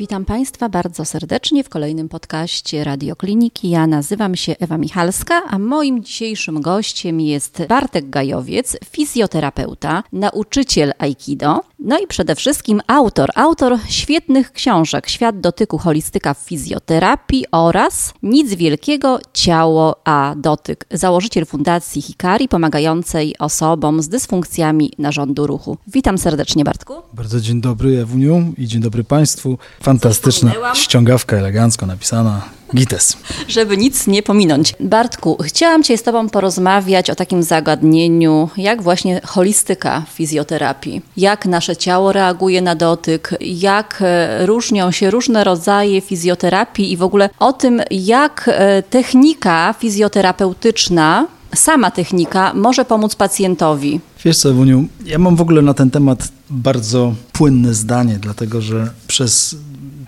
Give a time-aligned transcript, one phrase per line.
[0.00, 3.70] Witam Państwa bardzo serdecznie w kolejnym podcaście Radiokliniki.
[3.70, 11.60] Ja nazywam się Ewa Michalska, a moim dzisiejszym gościem jest Bartek Gajowiec, fizjoterapeuta, nauczyciel Aikido,
[11.78, 18.54] no i przede wszystkim autor, autor świetnych książek Świat dotyku, holistyka w fizjoterapii oraz Nic
[18.54, 20.84] wielkiego, ciało a dotyk.
[20.90, 25.76] Założyciel Fundacji Hikari pomagającej osobom z dysfunkcjami narządu ruchu.
[25.86, 26.94] Witam serdecznie Bartku.
[27.14, 29.58] Bardzo dzień dobry Ewuniu i dzień dobry Państwu.
[29.90, 32.42] Fantastyczna ściągawka elegancko napisana.
[32.74, 33.16] Gites.
[33.48, 34.74] Żeby nic nie pominąć.
[34.80, 41.02] Bartku, chciałam Cię z Tobą porozmawiać o takim zagadnieniu, jak właśnie holistyka fizjoterapii.
[41.16, 47.02] Jak nasze ciało reaguje na dotyk, jak e, różnią się różne rodzaje fizjoterapii i w
[47.02, 54.00] ogóle o tym, jak e, technika fizjoterapeutyczna sama technika może pomóc pacjentowi?
[54.24, 58.90] Wiesz co, Ewuniu, ja mam w ogóle na ten temat bardzo płynne zdanie, dlatego że
[59.06, 59.56] przez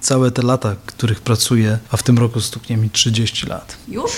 [0.00, 3.76] całe te lata, których pracuję, a w tym roku stuknie mi 30 lat.
[3.88, 4.10] Już?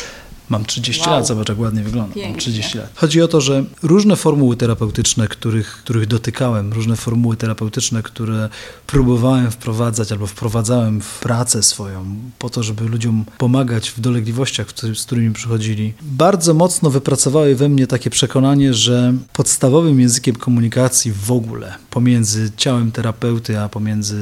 [0.49, 1.11] Mam 30 wow.
[1.11, 2.15] lat, zobacz jak ładnie wygląda.
[2.15, 2.31] Pięknie.
[2.31, 2.91] Mam 30 lat.
[2.95, 8.49] Chodzi o to, że różne formuły terapeutyczne, których, których dotykałem, różne formuły terapeutyczne, które
[8.87, 15.05] próbowałem wprowadzać albo wprowadzałem w pracę swoją, po to, żeby ludziom pomagać w dolegliwościach, z
[15.05, 21.75] którymi przychodzili, bardzo mocno wypracowały we mnie takie przekonanie, że podstawowym językiem komunikacji w ogóle
[21.91, 24.17] pomiędzy ciałem terapeuty, a pomiędzy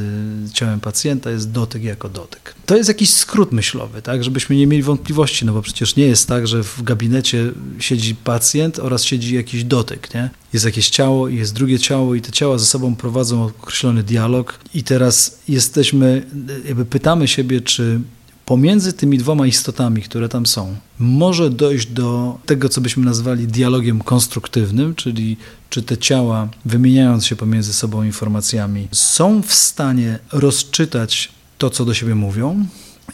[0.53, 2.55] ciałem pacjenta jest dotyk jako dotyk.
[2.67, 6.12] To jest jakiś skrót myślowy, tak, żebyśmy nie mieli wątpliwości, no bo przecież nie jest
[6.17, 10.31] tak, że w gabinecie siedzi pacjent oraz siedzi jakiś dotyk, nie?
[10.53, 14.83] Jest jakieś ciało jest drugie ciało i te ciała ze sobą prowadzą określony dialog i
[14.83, 16.27] teraz jesteśmy,
[16.65, 18.01] jakby pytamy siebie, czy
[18.47, 24.01] pomiędzy tymi dwoma istotami, które tam są, może dojść do tego, co byśmy nazwali dialogiem
[24.01, 25.37] konstruktywnym, czyli
[25.71, 31.29] czy te ciała, wymieniając się pomiędzy sobą informacjami, są w stanie rozczytać
[31.59, 32.67] to, co do siebie mówią?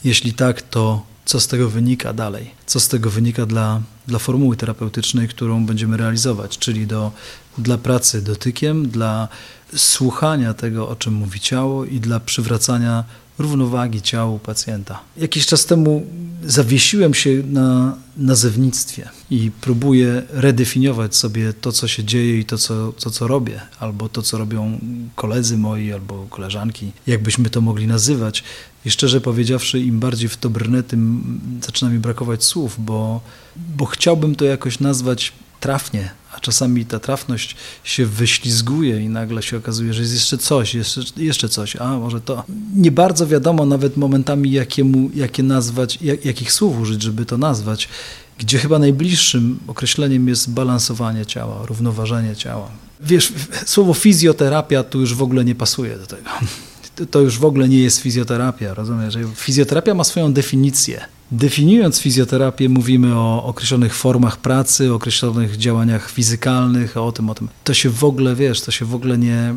[0.05, 4.56] Jeśli tak, to co z tego wynika dalej, co z tego wynika dla, dla formuły
[4.56, 7.12] terapeutycznej, którą będziemy realizować, czyli do,
[7.59, 9.28] dla pracy dotykiem, dla
[9.77, 13.05] słuchania tego, o czym mówi ciało i dla przywracania
[13.38, 15.00] równowagi ciału pacjenta.
[15.16, 16.06] Jakiś czas temu
[16.44, 22.93] zawiesiłem się na nazewnictwie i próbuję redefiniować sobie to, co się dzieje i to, co,
[22.93, 24.78] to, co robię, albo to, co robią
[25.15, 28.44] koledzy moi, albo koleżanki, jakbyśmy to mogli nazywać.
[28.84, 31.22] I szczerze powiedziawszy, im bardziej w to brnę, tym
[31.66, 33.21] zaczyna mi brakować słów, bo,
[33.56, 39.56] bo chciałbym to jakoś nazwać trafnie, a czasami ta trafność się wyślizguje i nagle się
[39.56, 42.44] okazuje, że jest jeszcze coś, jeszcze, jeszcze coś, a może to.
[42.76, 47.88] Nie bardzo wiadomo nawet momentami, jakiemu, jakie nazwać, jak, jakich słów użyć, żeby to nazwać,
[48.38, 52.71] gdzie chyba najbliższym określeniem jest balansowanie ciała, równoważenie ciała.
[53.00, 53.32] Wiesz,
[53.66, 56.31] słowo fizjoterapia tu już w ogóle nie pasuje do tego
[57.06, 59.19] to już w ogóle nie jest fizjoterapia, rozumiesz?
[59.34, 61.00] Fizjoterapia ma swoją definicję.
[61.32, 67.48] Definiując fizjoterapię, mówimy o określonych formach pracy, o określonych działaniach fizykalnych, o tym, o tym.
[67.64, 69.54] To się w ogóle, wiesz, to się w ogóle nie,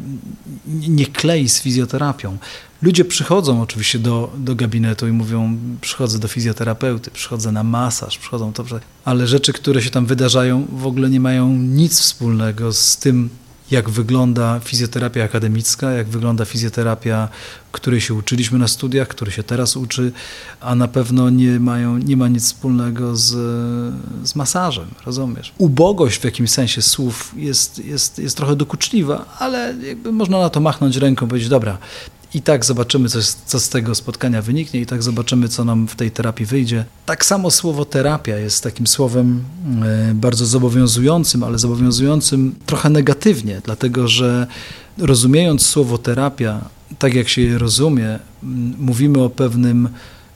[0.67, 2.37] nie klei z fizjoterapią.
[2.81, 8.53] Ludzie przychodzą oczywiście do, do gabinetu i mówią, przychodzę do fizjoterapeuty, przychodzę na masaż, przychodzą
[8.53, 8.65] to,
[9.05, 13.29] ale rzeczy, które się tam wydarzają, w ogóle nie mają nic wspólnego z tym,
[13.71, 17.29] jak wygląda fizjoterapia akademicka, jak wygląda fizjoterapia,
[17.71, 20.11] której się uczyliśmy na studiach, który się teraz uczy,
[20.61, 23.29] a na pewno nie, mają, nie ma nic wspólnego z,
[24.23, 25.53] z masażem, rozumiesz?
[25.57, 30.59] Ubogość w jakimś sensie słów jest, jest, jest trochę dokuczliwa, ale jakby można na to
[30.59, 31.77] machnąć ręką powiedzieć, dobra,
[32.33, 35.95] i tak zobaczymy, co, co z tego spotkania wyniknie, i tak zobaczymy, co nam w
[35.95, 36.85] tej terapii wyjdzie.
[37.05, 39.43] Tak samo słowo terapia jest takim słowem
[39.83, 44.47] e, bardzo zobowiązującym, ale zobowiązującym trochę negatywnie, dlatego że
[44.97, 46.61] rozumiejąc słowo terapia,
[46.99, 48.19] tak jak się je rozumie,
[48.77, 49.89] mówimy o pewnym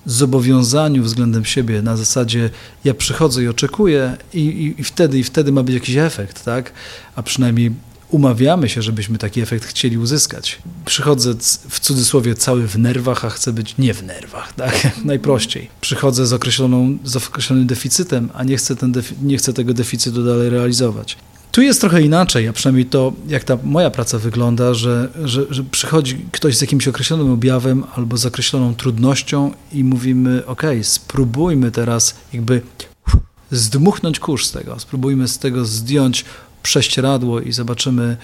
[0.05, 2.50] zobowiązaniu względem siebie na zasadzie
[2.84, 6.73] ja przychodzę i oczekuję i, i, i, wtedy i wtedy ma być jakiś efekt, tak?
[7.16, 7.72] A przynajmniej
[8.09, 10.61] umawiamy się, żebyśmy taki efekt chcieli uzyskać.
[10.85, 11.34] Przychodzę
[11.69, 15.05] w cudzysłowie cały w nerwach, a chcę być nie w nerwach, tak?
[15.05, 15.69] Najprościej.
[15.81, 20.49] Przychodzę z, określoną, z określonym deficytem, a nie chcę, ten nie chcę tego deficytu dalej
[20.49, 21.17] realizować.
[21.52, 25.63] Tu jest trochę inaczej, a przynajmniej to, jak ta moja praca wygląda, że, że, że
[25.63, 32.16] przychodzi ktoś z jakimś określonym objawem albo z określoną trudnością i mówimy, ok, spróbujmy teraz
[32.34, 32.61] jakby
[33.51, 36.25] zdmuchnąć kurz z tego, spróbujmy z tego zdjąć
[36.66, 38.17] prześcieradło i zobaczymy,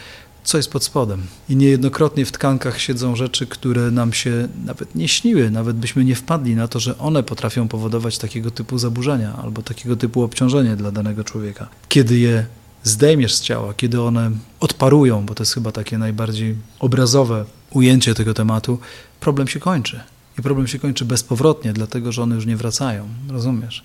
[0.43, 1.21] co jest pod spodem.
[1.49, 6.15] I niejednokrotnie w tkankach siedzą rzeczy, które nam się nawet nie śniły, nawet byśmy nie
[6.15, 10.91] wpadli na to, że one potrafią powodować takiego typu zaburzenia albo takiego typu obciążenie dla
[10.91, 11.67] danego człowieka.
[11.89, 12.45] Kiedy je
[12.83, 18.33] zdejmiesz z ciała, kiedy one odparują, bo to jest chyba takie najbardziej obrazowe ujęcie tego
[18.33, 18.79] tematu,
[19.19, 19.99] problem się kończy.
[20.39, 23.07] I problem się kończy bezpowrotnie, dlatego że one już nie wracają.
[23.29, 23.83] Rozumiesz?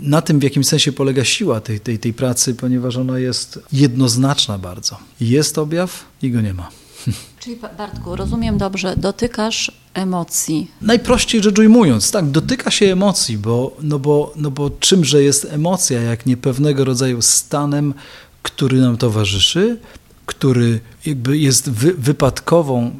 [0.00, 4.58] Na tym w jakimś sensie polega siła tej, tej, tej pracy, ponieważ ona jest jednoznaczna
[4.58, 4.98] bardzo.
[5.20, 6.68] Jest objaw i go nie ma.
[7.40, 10.70] Czyli Bartku, rozumiem dobrze, dotykasz emocji.
[10.82, 16.02] Najprościej rzecz ujmując, tak, dotyka się emocji, bo, no bo, no bo czymże jest emocja,
[16.02, 17.94] jak nie pewnego rodzaju stanem,
[18.42, 19.78] który nam towarzyszy,
[20.26, 22.90] który jakby jest wy, wypadkową,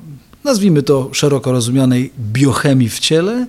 [0.44, 3.46] nazwijmy to szeroko rozumianej biochemii w ciele,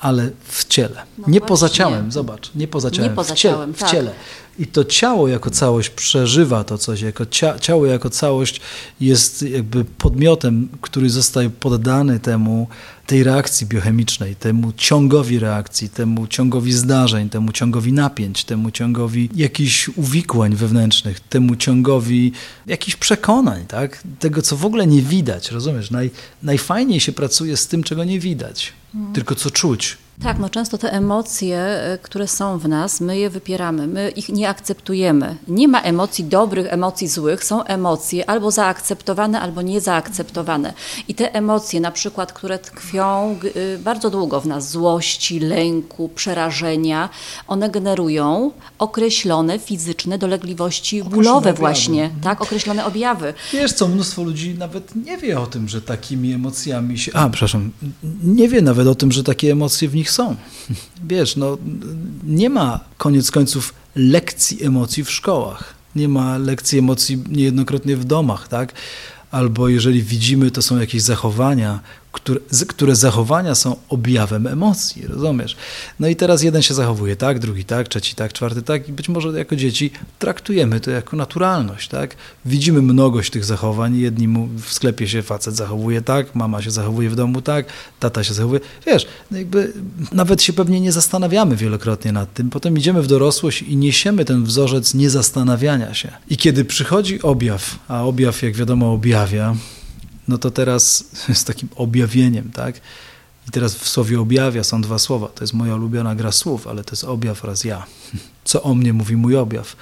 [0.00, 0.94] ale w ciele.
[0.94, 1.40] No nie właśnie.
[1.40, 3.90] poza ciałem, zobacz, nie poza ciałem, nie poza w, ciele, ciałem, w tak.
[3.90, 4.10] ciele.
[4.58, 8.60] I to ciało jako całość przeżywa to coś, jako cia, ciało jako całość
[9.00, 12.68] jest jakby podmiotem, który zostaje poddany temu,
[13.08, 19.88] tej reakcji biochemicznej, temu ciągowi reakcji, temu ciągowi zdarzeń, temu ciągowi napięć, temu ciągowi jakichś
[19.88, 22.32] uwikłań wewnętrznych, temu ciągowi
[22.66, 24.02] jakichś przekonań, tak?
[24.18, 25.90] tego, co w ogóle nie widać, rozumiesz?
[25.90, 26.10] Naj,
[26.42, 29.14] najfajniej się pracuje z tym, czego nie widać, mhm.
[29.14, 29.98] tylko co czuć.
[30.22, 34.28] Tak, no często te emocje, e, które są w nas, my je wypieramy, my ich
[34.28, 35.36] nie akceptujemy.
[35.48, 40.72] Nie ma emocji dobrych, emocji złych, są emocje albo zaakceptowane, albo niezaakceptowane.
[41.08, 42.97] I te emocje, na przykład, które tkwią
[43.56, 47.08] y, bardzo długo w nas, złości, lęku, przerażenia,
[47.48, 51.58] one generują określone fizyczne dolegliwości określone bólowe objawy.
[51.58, 52.22] właśnie, mhm.
[52.22, 53.34] tak, określone objawy.
[53.52, 57.12] Wiesz co, mnóstwo ludzi nawet nie wie o tym, że takimi emocjami się...
[57.14, 57.70] A, przepraszam,
[58.24, 60.36] nie wie nawet o tym, że takie emocje w nich nich są.
[61.12, 61.58] Wiesz, no,
[62.24, 65.74] nie ma koniec końców lekcji emocji w szkołach.
[65.96, 68.72] Nie ma lekcji emocji niejednokrotnie w domach, tak?
[69.30, 71.80] Albo jeżeli widzimy, to są jakieś zachowania,
[72.20, 75.56] które, które zachowania są objawem emocji, rozumiesz?
[76.00, 79.08] No i teraz jeden się zachowuje tak, drugi tak, trzeci tak, czwarty tak i być
[79.08, 82.16] może jako dzieci traktujemy to jako naturalność, tak?
[82.44, 84.28] Widzimy mnogość tych zachowań, jedni
[84.58, 87.66] w sklepie się facet zachowuje tak, mama się zachowuje w domu tak,
[88.00, 89.72] tata się zachowuje, wiesz, no jakby
[90.12, 94.44] nawet się pewnie nie zastanawiamy wielokrotnie nad tym, potem idziemy w dorosłość i niesiemy ten
[94.44, 96.12] wzorzec niezastanawiania się.
[96.30, 99.56] I kiedy przychodzi objaw, a objaw jak wiadomo objawia,
[100.28, 101.04] no to teraz
[101.40, 102.80] z takim objawieniem, tak?
[103.48, 105.28] I teraz w słowie objawia są dwa słowa.
[105.28, 107.86] To jest moja ulubiona gra słów, ale to jest objaw oraz ja.
[108.44, 109.76] Co o mnie mówi mój objaw.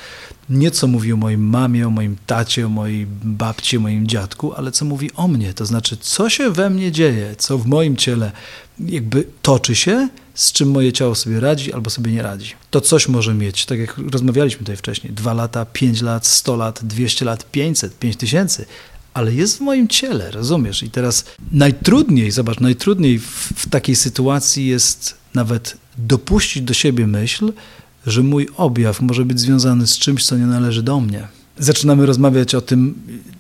[0.50, 4.54] Nie co mówi o moim mamie, o moim tacie, o mojej babci, o moim dziadku,
[4.54, 5.54] ale co mówi o mnie.
[5.54, 8.32] To znaczy, co się we mnie dzieje, co w moim ciele
[8.80, 12.52] jakby toczy się, z czym moje ciało sobie radzi albo sobie nie radzi.
[12.70, 16.80] To coś może mieć, tak jak rozmawialiśmy tutaj wcześniej, dwa lata, pięć lat, sto lat,
[16.84, 18.66] dwieście lat, pięćset, pięć tysięcy,
[19.16, 20.82] ale jest w moim ciele, rozumiesz?
[20.82, 27.52] I teraz najtrudniej, zobacz, najtrudniej w, w takiej sytuacji jest nawet dopuścić do siebie myśl,
[28.06, 31.28] że mój objaw może być związany z czymś, co nie należy do mnie.
[31.58, 32.94] Zaczynamy rozmawiać o tym,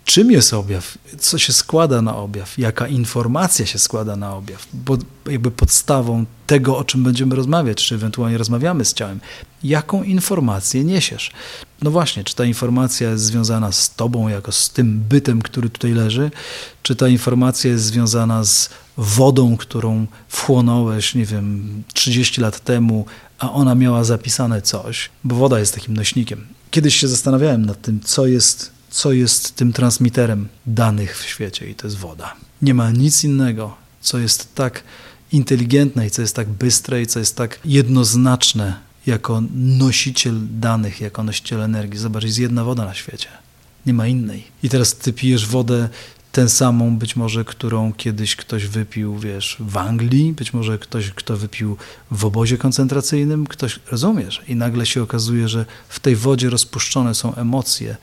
[0.04, 4.98] czym jest objaw, co się składa na objaw, jaka informacja się składa na objaw, bo
[5.26, 9.20] jakby podstawą tego, o czym będziemy rozmawiać, czy ewentualnie rozmawiamy z ciałem,
[9.64, 11.30] jaką informację niesiesz.
[11.82, 15.92] No właśnie, czy ta informacja jest związana z tobą, jako z tym bytem, który tutaj
[15.92, 16.30] leży,
[16.82, 23.06] czy ta informacja jest związana z wodą, którą wchłonąłeś, nie wiem, 30 lat temu,
[23.38, 26.46] a ona miała zapisane coś, bo woda jest takim nośnikiem.
[26.70, 31.74] Kiedyś się zastanawiałem nad tym, co jest, co jest tym transmiterem danych w świecie i
[31.74, 32.34] to jest woda.
[32.62, 34.82] Nie ma nic innego, co jest tak
[35.32, 41.22] inteligentne i co jest tak bystre i co jest tak jednoznaczne jako nosiciel danych, jako
[41.22, 41.98] nosiciel energii.
[41.98, 43.28] Zobacz, jest jedna woda na świecie.
[43.86, 44.44] Nie ma innej.
[44.62, 45.88] I teraz ty pijesz wodę
[46.36, 51.36] tę samą, być może, którą kiedyś ktoś wypił, wiesz, w Anglii, być może ktoś, kto
[51.36, 51.76] wypił
[52.10, 54.42] w obozie koncentracyjnym, ktoś, rozumiesz?
[54.48, 57.96] I nagle się okazuje, że w tej wodzie rozpuszczone są emocje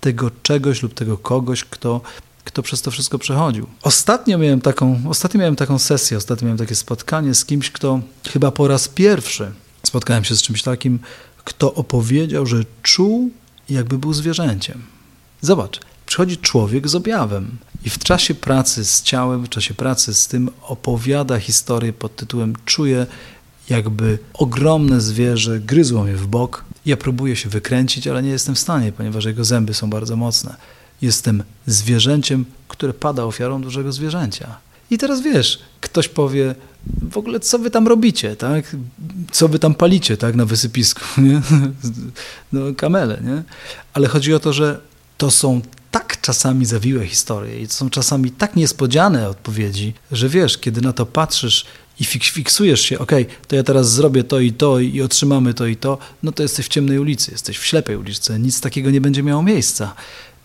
[0.00, 2.00] tego czegoś lub tego kogoś, kto
[2.44, 3.66] kto przez to wszystko przechodził.
[3.82, 8.50] Ostatnio miałem taką, ostatnio miałem taką sesję, ostatnio miałem takie spotkanie z kimś, kto chyba
[8.50, 9.52] po raz pierwszy
[9.86, 10.98] spotkałem się z czymś takim,
[11.44, 13.30] kto opowiedział, że czuł,
[13.70, 14.82] jakby był zwierzęciem.
[15.40, 15.80] Zobacz,
[16.10, 20.50] przychodzi człowiek z objawem i w czasie pracy z ciałem, w czasie pracy z tym
[20.62, 23.06] opowiada historię pod tytułem Czuję,
[23.68, 26.64] jakby ogromne zwierzę gryzło mnie w bok.
[26.86, 30.56] Ja próbuję się wykręcić, ale nie jestem w stanie, ponieważ jego zęby są bardzo mocne.
[31.02, 34.58] Jestem zwierzęciem, które pada ofiarą dużego zwierzęcia.
[34.90, 36.54] I teraz wiesz, ktoś powie,
[37.02, 38.76] w ogóle co wy tam robicie, tak?
[39.30, 41.42] Co wy tam palicie, tak, na wysypisku, nie?
[42.52, 43.42] No, kamele, nie?
[43.92, 44.80] Ale chodzi o to, że
[45.18, 50.58] to są tak czasami zawiłe historie i to są czasami tak niespodziane odpowiedzi, że wiesz,
[50.58, 51.66] kiedy na to patrzysz
[52.00, 53.12] i fiksujesz się, ok,
[53.48, 56.66] to ja teraz zrobię to i to i otrzymamy to i to, no to jesteś
[56.66, 59.94] w ciemnej ulicy, jesteś w ślepej ulicy, nic takiego nie będzie miało miejsca.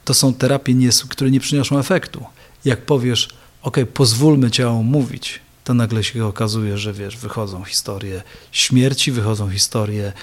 [0.06, 0.74] To są terapie,
[1.10, 2.26] które nie przynoszą efektu.
[2.66, 3.30] Jak powiesz,
[3.62, 10.14] ok, pozwólmy ciału mówić, to nagle się okazuje, że wiesz, wychodzą historie śmierci, wychodzą historie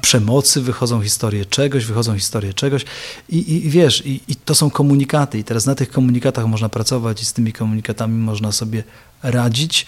[0.00, 2.84] przemocy, wychodzą historie czegoś, wychodzą historie czegoś
[3.28, 7.22] i, i wiesz, i, i, to są komunikaty i teraz na tych komunikatach można pracować
[7.22, 8.84] i z tymi komunikatami można sobie
[9.22, 9.86] radzić,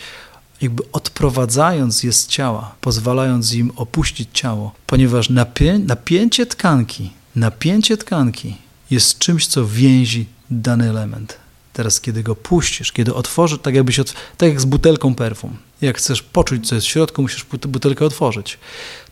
[0.60, 8.56] jakby odprowadzając je z ciała, pozwalając im opuścić ciało, ponieważ napię napięcie tkanki, napięcie tkanki
[8.90, 11.43] jest czymś, co więzi dany element.
[11.74, 15.56] Teraz, kiedy go puścisz, kiedy otworzysz, tak jakbyś, od, tak jak z butelką perfum.
[15.80, 18.58] Jak chcesz poczuć, co jest w środku, musisz butelkę otworzyć.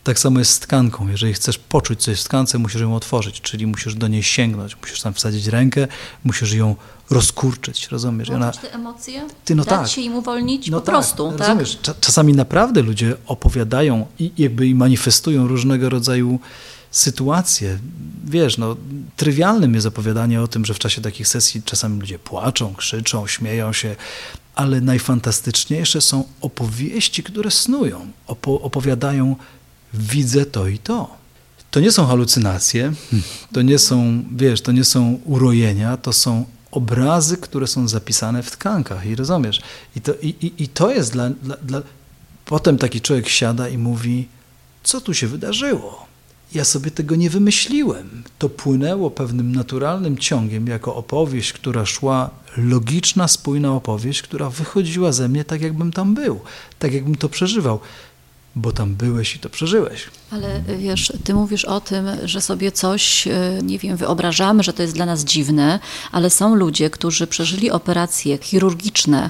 [0.03, 1.07] Tak samo jest z tkanką.
[1.07, 4.77] Jeżeli chcesz poczuć, co jest w tkance, musisz ją otworzyć, czyli musisz do niej sięgnąć,
[4.81, 5.87] musisz tam wsadzić rękę,
[6.23, 6.75] musisz ją
[7.09, 8.29] rozkurczyć, rozumiesz?
[8.29, 9.27] Ona, te emocje?
[9.45, 9.87] Ty, no Dać tak.
[9.87, 11.39] się im uwolnić no po tak, prostu, tak?
[11.39, 11.79] Rozumiesz?
[12.01, 16.39] Czasami naprawdę ludzie opowiadają i jakby i manifestują różnego rodzaju
[16.93, 17.79] sytuacje.
[18.25, 18.75] Wiesz, no,
[19.17, 23.73] trywialnym jest opowiadanie o tym, że w czasie takich sesji czasami ludzie płaczą, krzyczą, śmieją
[23.73, 23.95] się,
[24.55, 29.35] ale najfantastyczniejsze są opowieści, które snują, opo opowiadają,
[29.93, 31.17] widzę to i to.
[31.71, 32.93] To nie są halucynacje,
[33.53, 38.51] to nie są, wiesz, to nie są urojenia, to są obrazy, które są zapisane w
[38.51, 39.61] tkankach i rozumiesz.
[39.95, 41.81] I to, i, i, i to jest dla, dla, dla...
[42.45, 44.27] Potem taki człowiek siada i mówi,
[44.83, 46.12] co tu się wydarzyło?
[46.55, 48.23] Ja sobie tego nie wymyśliłem.
[48.39, 55.29] To płynęło pewnym naturalnym ciągiem, jako opowieść, która szła, logiczna, spójna opowieść, która wychodziła ze
[55.29, 56.39] mnie tak, jakbym tam był,
[56.79, 57.79] tak, jakbym to przeżywał
[58.55, 60.07] bo tam byłeś i to przeżyłeś.
[60.33, 64.81] Ale wiesz, ty mówisz o tym, że sobie coś, e, nie wiem, wyobrażamy, że to
[64.81, 65.79] jest dla nas dziwne,
[66.11, 69.29] ale są ludzie, którzy przeżyli operacje chirurgiczne,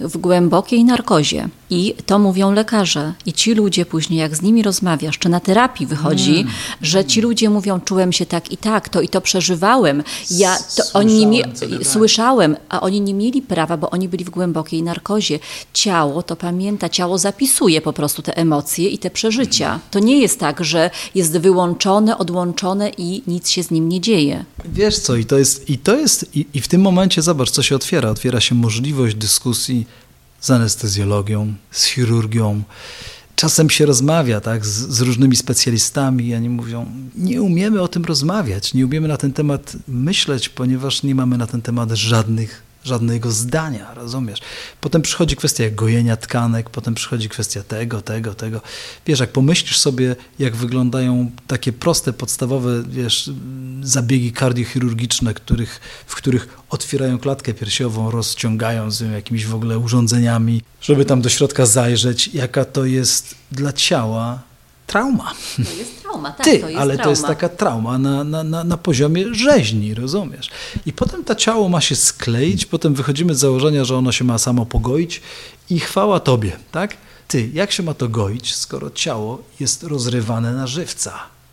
[0.00, 1.48] w głębokiej narkozie.
[1.70, 3.12] I to mówią lekarze.
[3.26, 6.52] I ci ludzie później, jak z nimi rozmawiasz, czy na terapii wychodzi, mm.
[6.82, 10.02] że ci ludzie mówią, czułem się tak i tak, to i to przeżywałem.
[10.30, 11.52] Ja, to oni nie tak.
[11.82, 15.38] słyszałem, a oni nie mieli prawa, bo oni byli w głębokiej narkozie.
[15.72, 19.80] Ciało to pamięta, ciało zapisuje po prostu te emocje i te przeżycia.
[19.90, 24.44] To nie jest tak, że jest wyłączone, odłączone i nic się z nim nie dzieje.
[24.64, 27.62] Wiesz co, i to jest, i, to jest, i, i w tym momencie zobacz, co
[27.62, 28.10] się otwiera.
[28.10, 29.86] Otwiera się możliwość dyskusji
[30.40, 32.62] z anestezjologią, z chirurgią.
[33.36, 38.04] Czasem się rozmawia tak, z, z, różnymi specjalistami i oni mówią, nie umiemy o tym
[38.04, 43.30] rozmawiać, nie umiemy na ten temat myśleć, ponieważ nie mamy na ten temat żadnych żadnego
[43.30, 44.40] zdania, rozumiesz?
[44.80, 48.60] Potem przychodzi kwestia gojenia tkanek, potem przychodzi kwestia tego, tego, tego.
[49.06, 53.30] Wiesz, jak pomyślisz sobie, jak wyglądają takie proste, podstawowe, wiesz,
[53.82, 61.04] zabiegi kardiochirurgiczne, których, w których otwierają klatkę piersiową, rozciągają z jakimiś w ogóle urządzeniami, żeby
[61.04, 64.49] tam do środka zajrzeć, jaka to jest dla ciała
[64.90, 65.34] trauma.
[65.56, 67.04] To jest trauma, tak, Ty, to jest ale trauma.
[67.04, 70.50] to jest taka trauma na, na, na, na poziomie rzeźni, rozumiesz?
[70.86, 74.38] I potem to ciało ma się skleić, potem wychodzimy z założenia, że ono się ma
[74.38, 75.22] samo pogoić
[75.70, 76.96] i chwała Tobie, tak?
[77.28, 81.12] Ty, jak się ma to goić, skoro ciało jest rozrywane na żywca?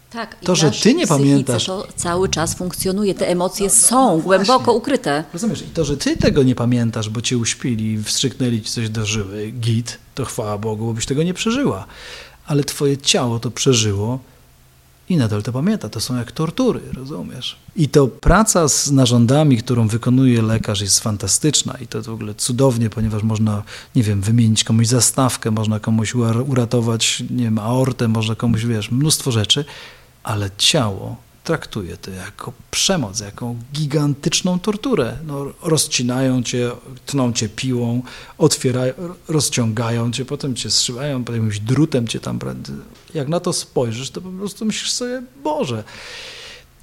[0.09, 1.65] Tak, to, że ty nie pamiętasz.
[1.65, 5.23] To cały czas funkcjonuje, te emocje no, no, są no, głęboko ukryte.
[5.33, 9.05] Rozumiesz, i to, że ty tego nie pamiętasz, bo cię uśpili, wstrzyknęli ci coś do
[9.05, 11.85] żyły, git, to chwała Bogu, bo byś tego nie przeżyła
[12.47, 14.19] ale twoje ciało to przeżyło
[15.09, 15.89] i nadal to pamięta.
[15.89, 17.55] To są jak tortury, rozumiesz?
[17.75, 22.89] I to praca z narządami, którą wykonuje lekarz jest fantastyczna i to w ogóle cudownie,
[22.89, 23.63] ponieważ można,
[23.95, 26.15] nie wiem, wymienić komuś zastawkę, można komuś
[26.47, 29.65] uratować, nie wiem, aortę, można komuś, wiesz, mnóstwo rzeczy,
[30.23, 35.17] ale ciało traktuje to jako przemoc, jako gigantyczną torturę.
[35.27, 36.71] No, rozcinają cię,
[37.05, 38.01] tną cię piłą,
[38.37, 38.93] otwierają,
[39.27, 42.39] rozciągają cię, potem cię strzymają, potem jakimś drutem cię tam...
[43.13, 45.83] Jak na to spojrzysz, to po prostu myślisz sobie, Boże,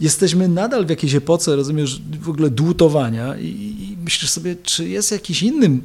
[0.01, 5.13] jesteśmy nadal w jakiejś epoce, rozumiesz, w ogóle dłutowania i, i myślisz sobie, czy jest
[5.13, 5.81] jakiś inny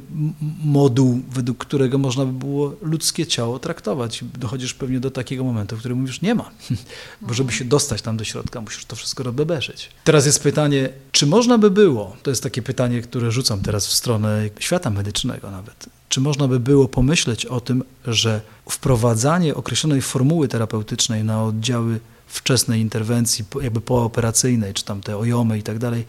[0.64, 4.24] moduł, według którego można by było ludzkie ciało traktować.
[4.38, 6.50] Dochodzisz pewnie do takiego momentu, w którym mówisz, nie ma.
[7.22, 9.90] Bo żeby się dostać tam do środka, musisz to wszystko rozbebeszyć.
[10.04, 13.92] Teraz jest pytanie, czy można by było, to jest takie pytanie, które rzucam teraz w
[13.92, 20.48] stronę świata medycznego nawet, czy można by było pomyśleć o tym, że wprowadzanie określonej formuły
[20.48, 26.06] terapeutycznej na oddziały wczesnej interwencji, jakby pooperacyjnej, czy tam te ojomy i tak dalej,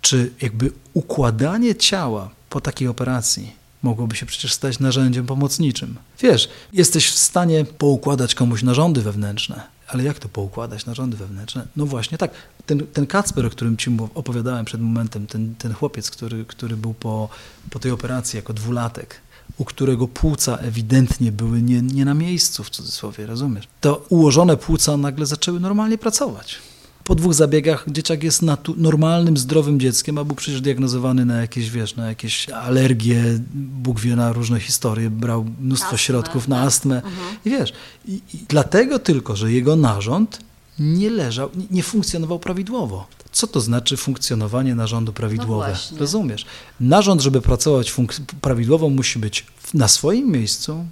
[0.00, 5.96] czy jakby układanie ciała po takiej operacji mogłoby się przecież stać narzędziem pomocniczym.
[6.20, 11.66] Wiesz, jesteś w stanie poukładać komuś narządy wewnętrzne, ale jak to poukładać narządy wewnętrzne?
[11.76, 12.30] No właśnie tak.
[12.66, 16.94] Ten, ten Kacper, o którym ci opowiadałem przed momentem, ten, ten chłopiec, który, który był
[16.94, 17.28] po,
[17.70, 19.20] po tej operacji jako dwulatek,
[19.58, 23.68] u którego płuca ewidentnie były nie, nie na miejscu, w cudzysłowie, rozumiesz?
[23.80, 26.58] To ułożone płuca nagle zaczęły normalnie pracować.
[27.04, 28.42] Po dwóch zabiegach dzieciak jest
[28.76, 33.22] normalnym, zdrowym dzieckiem, a był przecież diagnozowany na jakieś, wiesz, na jakieś alergie,
[33.54, 36.96] Bóg wie na różne historie, brał mnóstwo astmę, środków na astmę.
[36.96, 37.36] Mhm.
[37.44, 37.72] I wiesz,
[38.08, 40.40] i, i dlatego tylko, że jego narząd
[40.78, 43.06] nie leżał, nie funkcjonował prawidłowo.
[43.38, 45.76] Co to znaczy funkcjonowanie narządu prawidłowe?
[45.92, 46.46] No Rozumiesz?
[46.80, 47.94] Narząd, żeby pracować
[48.40, 50.86] prawidłowo, musi być na swoim miejscu,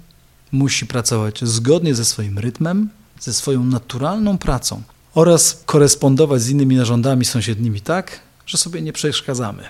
[0.51, 2.89] musi pracować zgodnie ze swoim rytmem,
[3.19, 4.81] ze swoją naturalną pracą
[5.13, 9.63] oraz korespondować z innymi narządami sąsiednimi tak, że sobie nie przeszkadzamy.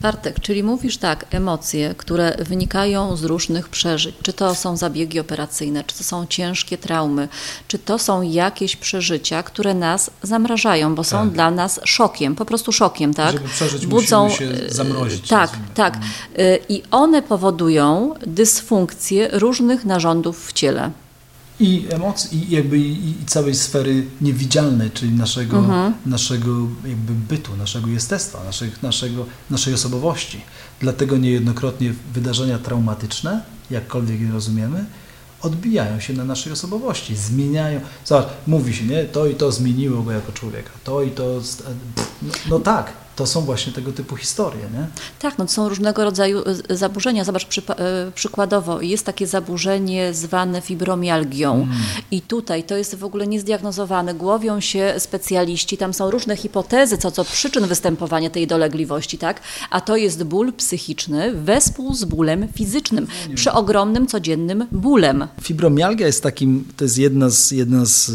[0.00, 5.84] Bartek, czyli mówisz tak, emocje, które wynikają z różnych przeżyć, czy to są zabiegi operacyjne,
[5.84, 7.28] czy to są ciężkie traumy,
[7.68, 11.30] czy to są jakieś przeżycia, które nas zamrażają, bo są tak.
[11.30, 13.32] dla nas szokiem, po prostu szokiem, tak?
[13.32, 15.28] Żeby przeżyć, Budzą, się zamrozić.
[15.28, 15.96] Tak, tak.
[15.96, 16.08] Mm.
[16.38, 20.90] Y, I one powodują dysfunkcję różnych narządów w ciele
[21.60, 25.94] i emocji, i jakby i, i całej sfery niewidzialnej, czyli naszego, mhm.
[26.06, 26.50] naszego
[26.84, 30.40] jakby bytu, naszego jestestwa, naszych, naszego, naszej osobowości.
[30.80, 34.84] Dlatego niejednokrotnie wydarzenia traumatyczne, jakkolwiek je rozumiemy,
[35.42, 37.80] odbijają się na naszej osobowości, zmieniają.
[38.04, 41.40] Zobacz, mówi się, nie, to i to zmieniło go jako człowieka, to i to.
[42.22, 44.62] No, no tak, to są właśnie tego typu historie.
[44.72, 44.86] Nie?
[45.18, 47.24] Tak, no to są różnego rodzaju y, zaburzenia.
[47.24, 47.64] Zobacz przy, y,
[48.14, 51.76] przykładowo, jest takie zaburzenie zwane fibromialgią mm.
[52.10, 54.14] i tutaj to jest w ogóle niezdiagnozowane.
[54.14, 59.40] Głowią się specjaliści, tam są różne hipotezy co do przyczyn występowania tej dolegliwości, tak?
[59.70, 65.28] a to jest ból psychiczny wespół z bólem fizycznym, przy ogromnym codziennym bólem.
[65.42, 68.12] Fibromialgia jest takim, to jest jedna z, jedna z,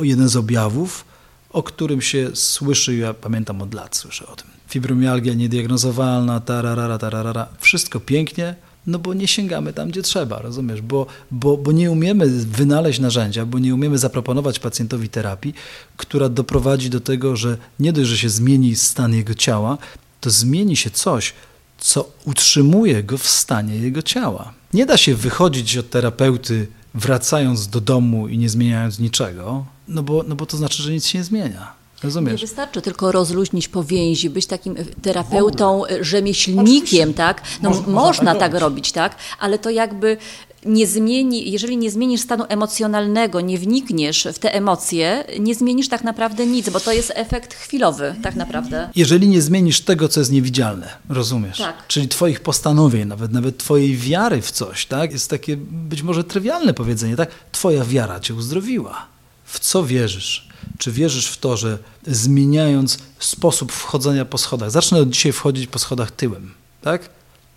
[0.00, 1.09] jeden z objawów,
[1.52, 4.46] o którym się słyszy, ja pamiętam od lat słyszę o tym.
[4.68, 8.54] Fibromialgia niediagnozowalna, tararara, tararara, wszystko pięknie,
[8.86, 13.46] no bo nie sięgamy tam, gdzie trzeba, rozumiesz, bo, bo, bo nie umiemy wynaleźć narzędzia,
[13.46, 15.54] bo nie umiemy zaproponować pacjentowi terapii,
[15.96, 19.78] która doprowadzi do tego, że nie dość, że się zmieni stan jego ciała,
[20.20, 21.34] to zmieni się coś,
[21.78, 24.52] co utrzymuje go w stanie jego ciała.
[24.74, 30.24] Nie da się wychodzić od terapeuty wracając do domu i nie zmieniając niczego, no bo,
[30.28, 31.80] no bo to znaczy, że nic się nie zmienia.
[32.02, 32.40] Rozumiesz?
[32.40, 37.14] Nie wystarczy tylko rozluźnić powięzi, być takim terapeutą, rzemieślnikiem, Oczywiście.
[37.14, 37.42] tak?
[37.62, 39.16] No, można, można tak, tak robić, tak?
[39.40, 40.16] Ale to jakby
[40.64, 46.04] nie zmieni, jeżeli nie zmienisz stanu emocjonalnego, nie wnikniesz w te emocje, nie zmienisz tak
[46.04, 48.90] naprawdę nic, bo to jest efekt chwilowy tak naprawdę.
[48.96, 51.58] Jeżeli nie zmienisz tego, co jest niewidzialne, rozumiesz?
[51.58, 51.86] Tak.
[51.88, 55.12] Czyli twoich postanowień, nawet, nawet twojej wiary w coś, tak?
[55.12, 57.30] Jest takie być może trywialne powiedzenie, tak?
[57.52, 59.06] Twoja wiara cię uzdrowiła.
[59.52, 60.48] W co wierzysz?
[60.78, 65.78] Czy wierzysz w to, że zmieniając sposób wchodzenia po schodach, zacznę od dzisiaj wchodzić po
[65.78, 67.08] schodach tyłem, tak?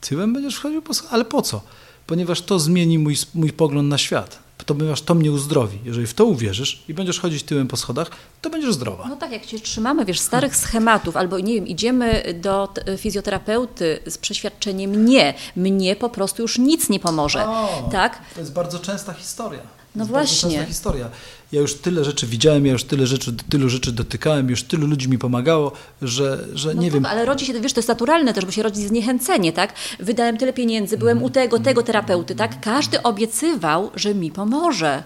[0.02, 1.62] Tyłem będziesz wchodził po schodach, ale po co?
[2.08, 4.40] ponieważ to zmieni mój, mój pogląd na świat.
[4.66, 5.80] Ponieważ to mnie uzdrowi.
[5.86, 9.08] Jeżeli w to uwierzysz i będziesz chodzić tyłem po schodach, to będziesz zdrowa.
[9.10, 14.18] No tak, jak się trzymamy, wiesz, starych schematów, albo nie wiem, idziemy do fizjoterapeuty z
[14.18, 17.48] przeświadczeniem nie, mnie po prostu już nic nie pomoże.
[17.48, 18.22] O, tak?
[18.34, 19.62] To jest bardzo częsta historia.
[19.96, 20.66] No właśnie.
[20.66, 21.10] historia.
[21.54, 25.10] Ja już tyle rzeczy widziałem, ja już tyle rzeczy, tylu rzeczy dotykałem, już tylu ludzi
[25.10, 27.06] mi pomagało, że, że no nie tak, wiem.
[27.06, 29.74] Ale rodzi się, wiesz, to jest naturalne też, bo się rodzi zniechęcenie, tak?
[30.00, 32.62] Wydałem tyle pieniędzy, byłem u tego, tego terapeuty, tak?
[32.62, 35.04] Każdy obiecywał, że mi pomoże.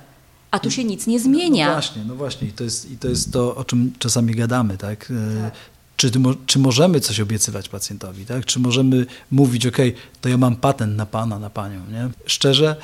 [0.52, 1.66] A tu się nic nie zmienia.
[1.66, 2.48] No, no właśnie, no właśnie.
[2.48, 5.12] I to, jest, I to jest to, o czym czasami gadamy, tak?
[5.12, 5.54] E, tak.
[5.98, 6.12] Czy,
[6.46, 8.46] czy możemy coś obiecywać pacjentowi, tak?
[8.46, 9.78] Czy możemy mówić, ok,
[10.22, 12.10] to ja mam patent na pana, na panią, nie?
[12.26, 12.76] Szczerze,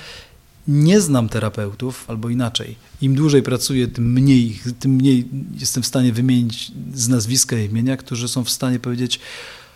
[0.67, 5.28] nie znam terapeutów, albo inaczej, im dłużej pracuję, tym mniej, tym mniej
[5.60, 9.19] jestem w stanie wymienić z nazwiska i imienia, którzy są w stanie powiedzieć,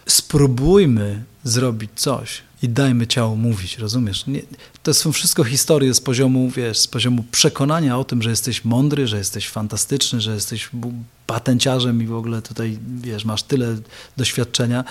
[0.05, 4.27] spróbujmy zrobić coś i dajmy ciało mówić, rozumiesz?
[4.27, 4.41] Nie,
[4.83, 9.07] to są wszystko historie z poziomu, wiesz, z poziomu przekonania o tym, że jesteś mądry,
[9.07, 10.69] że jesteś fantastyczny, że jesteś
[11.27, 13.77] patenciarzem i w ogóle tutaj, wiesz, masz tyle
[14.17, 14.83] doświadczenia,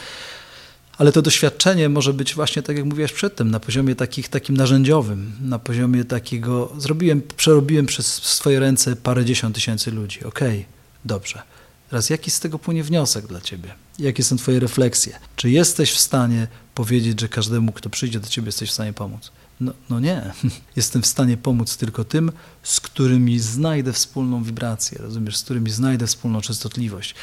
[0.98, 5.32] ale to doświadczenie może być właśnie, tak jak mówiłaś przedtem, na poziomie takich, takim narzędziowym,
[5.40, 10.24] na poziomie takiego, zrobiłem, przerobiłem przez swoje ręce parę dziesiąt tysięcy ludzi.
[10.24, 10.64] Okej, okay,
[11.04, 11.42] dobrze.
[11.90, 13.74] Teraz jaki z tego płynie wniosek dla ciebie?
[13.98, 15.18] Jakie są twoje refleksje?
[15.36, 19.30] Czy jesteś w stanie powiedzieć, że każdemu, kto przyjdzie do ciebie, jesteś w stanie pomóc?
[19.60, 20.32] No, no nie.
[20.76, 22.32] Jestem w stanie pomóc tylko tym,
[22.62, 27.14] z którymi znajdę wspólną wibrację, rozumiesz, z którymi znajdę wspólną częstotliwość,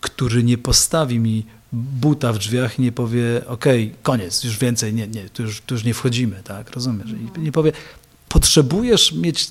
[0.00, 4.94] który nie postawi mi buta w drzwiach i nie powie, okej, okay, koniec, już więcej,
[4.94, 7.10] nie, nie, tu już, tu już nie wchodzimy, tak, rozumiesz?
[7.36, 7.72] I nie powie,
[8.28, 9.50] potrzebujesz mieć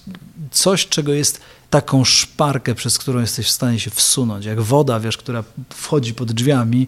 [0.52, 5.18] coś, czego jest taką szparkę, przez którą jesteś w stanie się wsunąć, jak woda, wiesz,
[5.18, 6.88] która wchodzi pod drzwiami,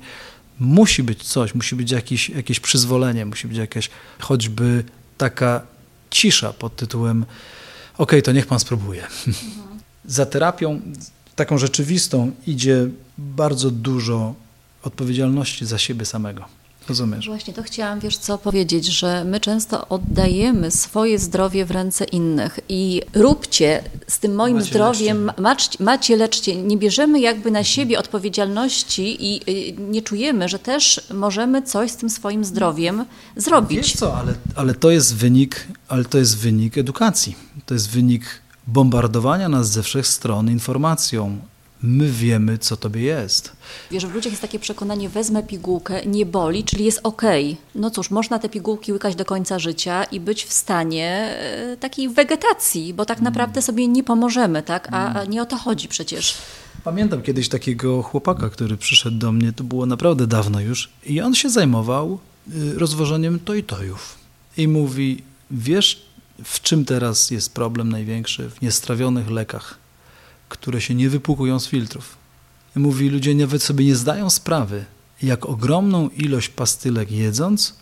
[0.59, 4.83] musi być coś, musi być jakieś, jakieś przyzwolenie, musi być jakieś choćby
[5.17, 5.61] taka
[6.09, 7.25] cisza pod tytułem
[7.97, 9.03] ok, to niech pan spróbuje.
[9.27, 9.35] Mhm.
[10.05, 10.81] Za terapią
[11.35, 14.35] taką rzeczywistą idzie bardzo dużo
[14.87, 16.45] odpowiedzialności za siebie samego.
[16.89, 17.27] Rozumiesz?
[17.27, 22.59] Właśnie to chciałam, wiesz co, powiedzieć, że my często oddajemy swoje zdrowie w ręce innych
[22.69, 25.83] i róbcie z tym moim macie zdrowiem, leczcie.
[25.83, 31.61] macie leczcie, nie bierzemy jakby na siebie odpowiedzialności i y, nie czujemy, że też możemy
[31.61, 33.77] coś z tym swoim zdrowiem zrobić.
[33.77, 37.35] Wiesz co, ale, ale to jest wynik, ale to jest wynik edukacji.
[37.65, 38.23] To jest wynik
[38.67, 41.37] bombardowania nas ze wszech stron informacją,
[41.83, 43.51] my wiemy, co tobie jest.
[43.91, 47.51] Wiesz, w ludziach jest takie przekonanie, wezmę pigułkę, nie boli, czyli jest okej.
[47.51, 47.81] Okay.
[47.81, 52.09] No cóż, można te pigułki łykać do końca życia i być w stanie e, takiej
[52.09, 54.87] wegetacji, bo tak naprawdę sobie nie pomożemy, tak?
[54.91, 56.37] A, a nie o to chodzi przecież.
[56.83, 61.35] Pamiętam kiedyś takiego chłopaka, który przyszedł do mnie, to było naprawdę dawno już, i on
[61.35, 62.19] się zajmował
[62.55, 64.17] y, rozwożeniem tojtojów.
[64.57, 66.05] I mówi, wiesz,
[66.43, 68.49] w czym teraz jest problem największy?
[68.49, 69.86] W niestrawionych lekach
[70.49, 72.17] które się nie wypłukują z filtrów.
[72.75, 74.85] Mówi, ludzie nawet sobie nie zdają sprawy,
[75.23, 77.73] jak ogromną ilość pastylek jedząc,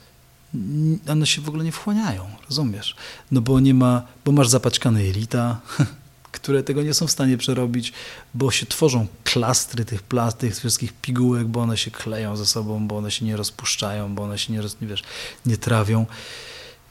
[1.08, 2.96] one się w ogóle nie wchłaniają, rozumiesz?
[3.32, 5.62] No bo nie ma, bo masz zapaczkane jelita,
[6.32, 7.94] które tego nie są w stanie przerobić,
[8.34, 12.88] bo się tworzą klastry tych plast, tych wszystkich pigułek, bo one się kleją ze sobą,
[12.88, 15.04] bo one się nie rozpuszczają, bo one się nie, nie, wiesz,
[15.46, 16.06] nie trawią.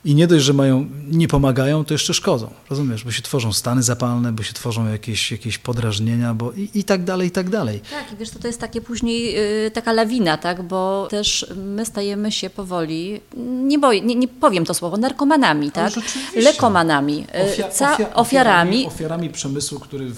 [0.04, 3.04] I nie dość, że mają, nie pomagają, to jeszcze szkodzą, rozumiesz?
[3.04, 7.04] Bo się tworzą stany zapalne, bo się tworzą jakieś, jakieś podrażnienia, bo i, i tak
[7.04, 7.80] dalej, i tak dalej.
[7.90, 10.62] Tak, i wiesz, to, to jest takie później yy, taka lawina, tak?
[10.62, 13.20] Bo też my stajemy się powoli,
[13.64, 15.92] nie, boję, nie, nie powiem to słowo, narkomanami, tak?
[16.36, 18.14] Lekomanami, y, Ofia, ofia, ofiarami.
[18.14, 18.86] ofiarami.
[18.86, 20.10] Ofiarami przemysłu, który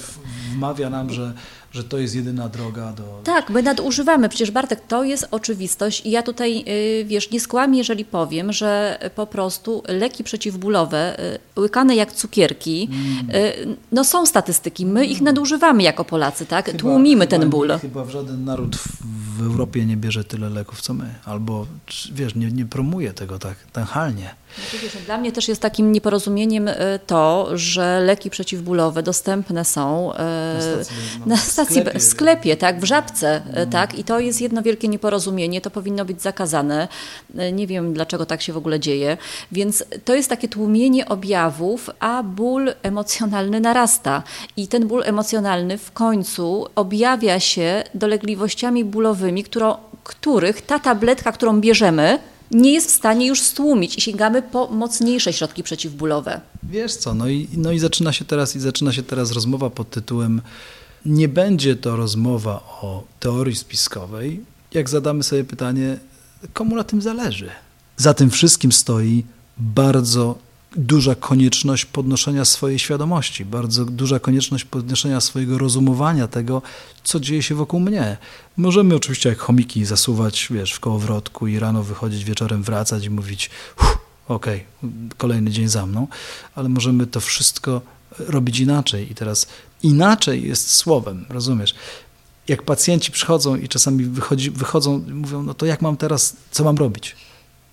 [0.53, 1.33] wmawia nam, że
[1.73, 3.21] że to jest jedyna droga do...
[3.25, 4.29] Tak, my nadużywamy.
[4.29, 8.99] Przecież Bartek, to jest oczywistość i ja tutaj, y, wiesz, nie skłamię, jeżeli powiem, że
[9.15, 11.21] po prostu leki przeciwbólowe,
[11.57, 13.77] y, łykane jak cukierki, mm.
[13.93, 14.87] no są statystyki.
[14.87, 16.67] My ich nadużywamy jako Polacy, tak?
[16.67, 17.79] Chyba, Tłumimy ten ból.
[17.79, 18.77] Chyba w żaden naród
[19.39, 21.15] w Europie nie bierze tyle leków, co my.
[21.25, 21.67] Albo,
[22.13, 23.57] wiesz, nie, nie promuje tego tak.
[24.59, 26.71] No wiesz, dla mnie też jest takim nieporozumieniem
[27.07, 30.13] to, że leki przeciwbólowe dostępne są
[31.27, 33.67] na stacji, stacji w sklepie, tak, w żabce, no.
[33.67, 36.89] tak, i to jest jedno wielkie nieporozumienie, to powinno być zakazane.
[37.53, 39.17] Nie wiem, dlaczego tak się w ogóle dzieje,
[39.53, 44.23] więc to jest takie tłumienie objawów, a ból emocjonalny narasta.
[44.57, 51.61] I ten ból emocjonalny w końcu objawia się dolegliwościami bólowymi, którą, których ta tabletka, którą
[51.61, 52.19] bierzemy,
[52.51, 56.41] nie jest w stanie już stłumić i sięgamy po mocniejsze środki przeciwbólowe.
[56.63, 59.91] Wiesz co, no i, no i zaczyna się teraz i zaczyna się teraz rozmowa pod
[59.91, 60.43] tytułem
[61.07, 64.41] nie będzie to rozmowa o teorii spiskowej,
[64.75, 65.99] jak zadamy sobie pytanie,
[66.53, 67.51] komu na tym zależy.
[67.97, 69.25] Za tym wszystkim stoi
[69.59, 70.39] bardzo
[70.77, 76.63] duża konieczność podnoszenia swojej świadomości, bardzo duża konieczność podnoszenia swojego rozumowania tego,
[77.05, 78.17] co dzieje się wokół mnie.
[78.57, 83.51] Możemy oczywiście jak chomiki zasuwać, wiesz, w kołowrotku i rano wychodzić, wieczorem wracać i mówić
[84.29, 86.09] okej, okay, kolejny dzień za mną,
[86.55, 87.81] ale możemy to wszystko
[88.19, 89.47] robić inaczej i teraz
[89.83, 91.75] inaczej jest słowem, rozumiesz?
[92.49, 96.65] Jak pacjenci przychodzą i czasami wychodzi, wychodzą i mówią, no to jak mam teraz, co
[96.65, 97.17] mam robić?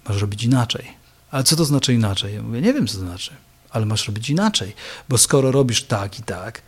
[0.09, 0.87] Masz robić inaczej.
[1.31, 2.33] Ale co to znaczy inaczej?
[2.33, 3.31] Ja mówię, nie wiem, co to znaczy,
[3.69, 4.73] ale masz robić inaczej,
[5.09, 6.61] bo skoro robisz tak i tak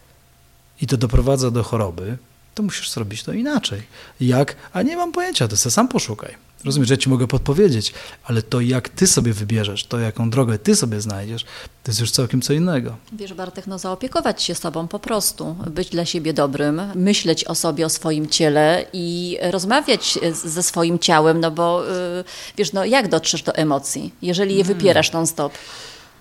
[0.82, 2.18] i to doprowadza do choroby,
[2.56, 3.82] to musisz zrobić to inaczej.
[4.20, 4.56] Jak?
[4.74, 6.36] A nie mam pojęcia, to sobie sam poszukaj.
[6.66, 10.60] Rozumiesz, że ja ci mogę podpowiedzieć, ale to jak ty sobie wybierzesz, to jaką drogę
[10.60, 11.44] ty sobie znajdziesz,
[11.84, 12.96] to jest już całkiem co innego.
[13.14, 17.86] Wiesz, Bartek, no zaopiekować się sobą po prostu, być dla siebie dobrym, myśleć o sobie,
[17.86, 22.24] o swoim ciele i rozmawiać ze swoim ciałem, no bo yy,
[22.58, 24.78] wiesz, no jak dotrzesz do emocji, jeżeli je hmm.
[24.78, 25.54] wypierasz non-stop?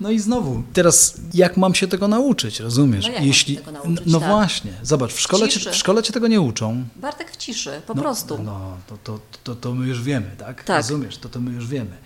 [0.01, 3.07] No i znowu, teraz jak mam się tego nauczyć, rozumiesz?
[3.19, 4.29] No Jeśli, nauczyć, no tak.
[4.29, 6.85] właśnie, zobacz, w szkole, cię, w szkole cię tego nie uczą.
[6.97, 8.43] Bartek w ciszy, po no, prostu.
[8.43, 10.65] No, to, to, to, to my już wiemy, tak?
[10.65, 10.77] tak?
[10.77, 11.97] Rozumiesz, to, to my już wiemy.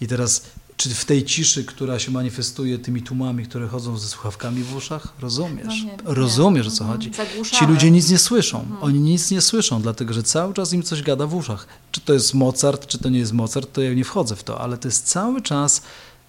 [0.00, 0.42] I teraz,
[0.76, 5.08] czy w tej ciszy, która się manifestuje tymi tłumami, które chodzą ze słuchawkami w uszach,
[5.20, 5.66] rozumiesz?
[5.66, 6.72] No nie, rozumiesz, nie.
[6.72, 7.10] o co chodzi?
[7.14, 7.60] Zagłuszamy.
[7.60, 8.60] Ci ludzie nic nie słyszą.
[8.60, 8.82] Mhm.
[8.82, 11.66] Oni nic nie słyszą, dlatego że cały czas im coś gada w uszach.
[11.92, 14.60] Czy to jest Mozart, czy to nie jest Mozart, to ja nie wchodzę w to,
[14.60, 15.82] ale to jest cały czas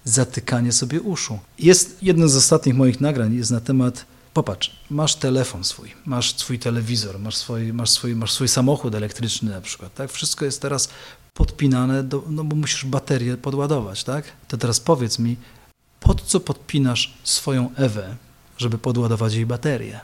[0.04, 1.38] zatykanie sobie uszu.
[1.58, 4.06] Jest jedno z ostatnich moich nagrań jest na temat
[4.38, 9.50] Popatrz, masz telefon swój, masz swój telewizor, masz swój, masz swój, masz swój samochód elektryczny
[9.50, 10.10] na przykład, tak?
[10.10, 10.88] Wszystko jest teraz
[11.34, 14.24] podpinane, do, no bo musisz baterię podładować, tak?
[14.48, 15.36] To teraz powiedz mi,
[16.00, 18.16] pod co podpinasz swoją Ewę,
[18.58, 20.00] żeby podładować jej baterię?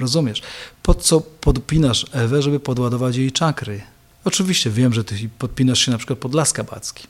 [0.00, 0.42] Rozumiesz?
[0.82, 3.80] Pod co podpinasz Ewę, żeby podładować jej czakry?
[4.24, 7.06] Oczywiście wiem, że ty podpinasz się na przykład pod las kabacki.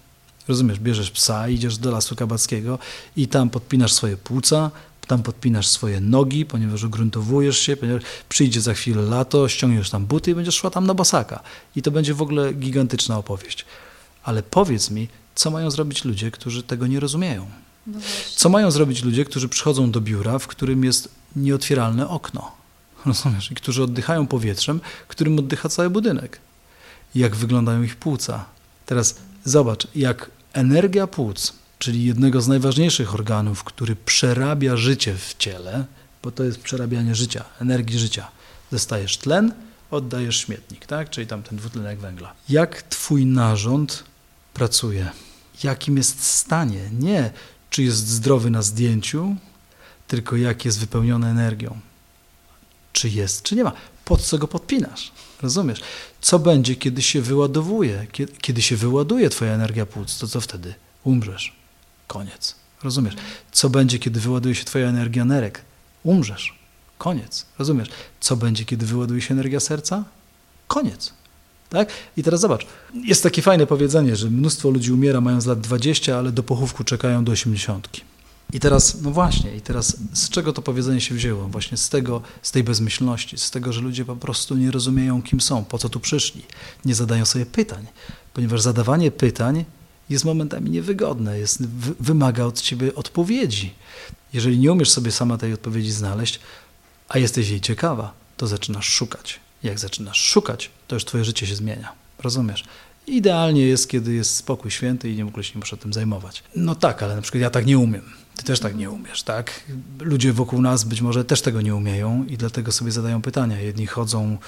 [0.48, 2.78] Rozumiesz, bierzesz psa, idziesz do lasu kabackiego
[3.16, 4.70] i tam podpinasz swoje płuca,
[5.08, 10.30] tam podpinasz swoje nogi, ponieważ ugruntowujesz się, ponieważ przyjdzie za chwilę lato, ściągniesz tam buty
[10.30, 11.40] i będziesz szła tam na bosaka.
[11.76, 13.64] I to będzie w ogóle gigantyczna opowieść.
[14.22, 17.46] Ale powiedz mi, co mają zrobić ludzie, którzy tego nie rozumieją?
[17.86, 17.98] No
[18.34, 22.52] co mają zrobić ludzie, którzy przychodzą do biura, w którym jest nieotwieralne okno?
[23.06, 23.50] Rozumiesz?
[23.50, 26.40] I którzy oddychają powietrzem, którym oddycha cały budynek.
[27.14, 28.44] Jak wyglądają ich płuca.
[28.86, 35.84] Teraz zobacz, jak energia płuc czyli jednego z najważniejszych organów, który przerabia życie w ciele,
[36.22, 38.28] bo to jest przerabianie życia, energii życia.
[38.72, 39.52] Dostajesz tlen,
[39.90, 41.10] oddajesz śmietnik, tak?
[41.10, 42.34] czyli tam ten dwutlenek węgla.
[42.48, 44.04] Jak twój narząd
[44.54, 45.10] pracuje?
[45.64, 46.90] Jakim jest stanie?
[46.92, 47.30] Nie,
[47.70, 49.36] czy jest zdrowy na zdjęciu,
[50.08, 51.78] tylko jak jest wypełniony energią.
[52.92, 53.72] Czy jest, czy nie ma.
[54.08, 55.12] Po co go podpinasz?
[55.42, 55.80] Rozumiesz?
[56.20, 58.06] Co będzie, kiedy się wyładowuje?
[58.40, 60.74] Kiedy się wyładuje twoja energia płuc, to co wtedy?
[61.04, 61.56] Umrzesz.
[62.06, 62.54] Koniec.
[62.82, 63.14] Rozumiesz?
[63.52, 65.62] Co będzie, kiedy wyładuje się twoja energia nerek?
[66.04, 66.58] Umrzesz.
[66.98, 67.46] Koniec.
[67.58, 67.88] Rozumiesz?
[68.20, 70.04] Co będzie, kiedy wyładuje się energia serca?
[70.68, 71.12] Koniec.
[71.70, 71.88] Tak?
[72.16, 72.66] I teraz zobacz,
[73.04, 77.24] jest takie fajne powiedzenie, że mnóstwo ludzi umiera mając lat 20, ale do pochówku czekają
[77.24, 77.88] do 80.
[78.52, 81.48] I teraz, no właśnie, i teraz z czego to powiedzenie się wzięło?
[81.48, 85.40] Właśnie z tego, z tej bezmyślności, z tego, że ludzie po prostu nie rozumieją, kim
[85.40, 86.42] są, po co tu przyszli,
[86.84, 87.86] nie zadają sobie pytań,
[88.34, 89.64] ponieważ zadawanie pytań
[90.10, 91.66] jest momentami niewygodne, jest,
[92.00, 93.74] wymaga od ciebie odpowiedzi.
[94.32, 96.40] Jeżeli nie umiesz sobie sama tej odpowiedzi znaleźć,
[97.08, 99.40] a jesteś jej ciekawa, to zaczynasz szukać.
[99.62, 101.92] Jak zaczynasz szukać, to już twoje życie się zmienia.
[102.18, 102.64] Rozumiesz?
[103.06, 106.42] Idealnie jest, kiedy jest spokój święty i nie w ogóle się nie muszę tym zajmować.
[106.56, 108.02] No tak, ale na przykład ja tak nie umiem.
[108.38, 109.60] Ty też tak nie umiesz, tak?
[110.00, 113.60] Ludzie wokół nas być może też tego nie umieją i dlatego sobie zadają pytania.
[113.60, 114.38] Jedni chodzą,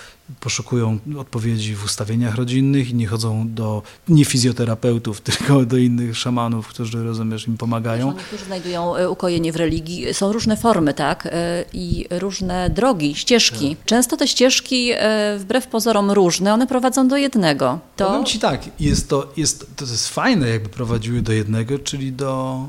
[0.40, 7.05] poszukują odpowiedzi w ustawieniach rodzinnych, inni chodzą do nie fizjoterapeutów, tylko do innych szamanów, którzy,
[7.05, 8.12] rozumiesz, im pomagają.
[8.12, 10.14] Niektórzy znajdują e, ukojenie w religii.
[10.14, 11.26] Są różne formy, tak?
[11.26, 13.76] E, I różne drogi, ścieżki.
[13.76, 13.85] Tak.
[13.85, 17.79] Często te ścieżki, e, wbrew pozorom różne, one prowadzą do jednego.
[17.96, 18.07] To...
[18.07, 22.68] Powiem ci tak, jest to, jest, to jest fajne, jakby prowadziły do jednego, czyli do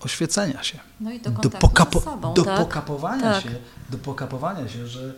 [0.00, 0.78] oświecenia się.
[1.00, 2.58] No i do, do, pokapo sobą, do tak?
[2.58, 3.42] pokapowania tak.
[3.42, 3.50] się,
[3.90, 5.14] do pokapowania się, że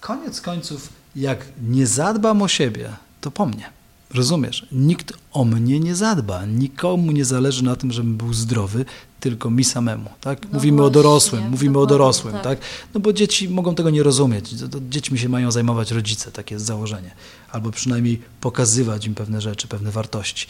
[0.00, 3.70] koniec końców, jak nie zadbam o siebie, to po mnie.
[4.14, 4.66] Rozumiesz?
[4.72, 8.84] Nikt o mnie nie zadba, nikomu nie zależy na tym, żebym był zdrowy,
[9.20, 10.10] tylko mi samemu.
[10.20, 10.42] Tak?
[10.42, 12.32] No mówimy właśnie, o dorosłym, mówimy o dorosłym.
[12.32, 12.42] Tak.
[12.42, 12.58] tak.
[12.94, 14.48] No bo dzieci mogą tego nie rozumieć.
[14.90, 17.10] Dziećmi się mają zajmować rodzice, takie jest założenie.
[17.50, 20.46] Albo przynajmniej pokazywać im pewne rzeczy, pewne wartości.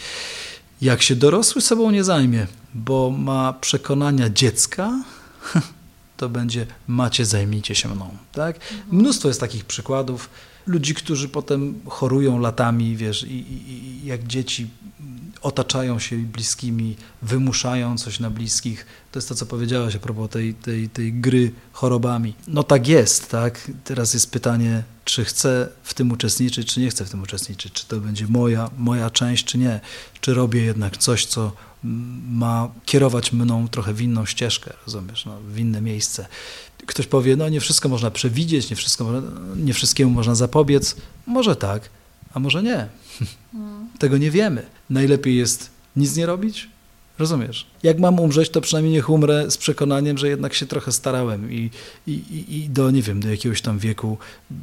[0.82, 5.04] Jak się dorosły sobą nie zajmie, bo ma przekonania dziecka,
[6.16, 8.16] to będzie macie, zajmijcie się mną.
[8.32, 8.58] Tak?
[8.90, 10.30] Mnóstwo jest takich przykładów
[10.66, 14.68] ludzi, którzy potem chorują latami, wiesz, i, i, i jak dzieci
[15.42, 18.86] otaczają się bliskimi, wymuszają coś na bliskich.
[19.12, 22.34] To jest to, co powiedziałaś a propos tej, tej, tej gry chorobami.
[22.48, 23.70] No tak jest, tak?
[23.84, 27.72] Teraz jest pytanie, czy chcę w tym uczestniczyć, czy nie chcę w tym uczestniczyć.
[27.72, 29.80] Czy to będzie moja, moja część, czy nie.
[30.20, 31.52] Czy robię jednak coś, co
[32.28, 36.26] ma kierować mną trochę w inną ścieżkę, rozumiesz, no, w inne miejsce.
[36.86, 39.22] Ktoś powie, no nie wszystko można przewidzieć, nie, wszystko,
[39.56, 40.96] nie wszystkiemu można zapobiec.
[41.26, 41.90] Może tak,
[42.34, 42.88] a może nie.
[43.52, 43.88] Hmm.
[43.98, 44.66] Tego nie wiemy.
[44.90, 46.68] Najlepiej jest nic nie robić,
[47.18, 47.66] Rozumiesz?
[47.82, 51.70] Jak mam umrzeć, to przynajmniej niech umrę z przekonaniem, że jednak się trochę starałem i,
[52.06, 54.18] i, i do, nie wiem, do jakiegoś tam wieku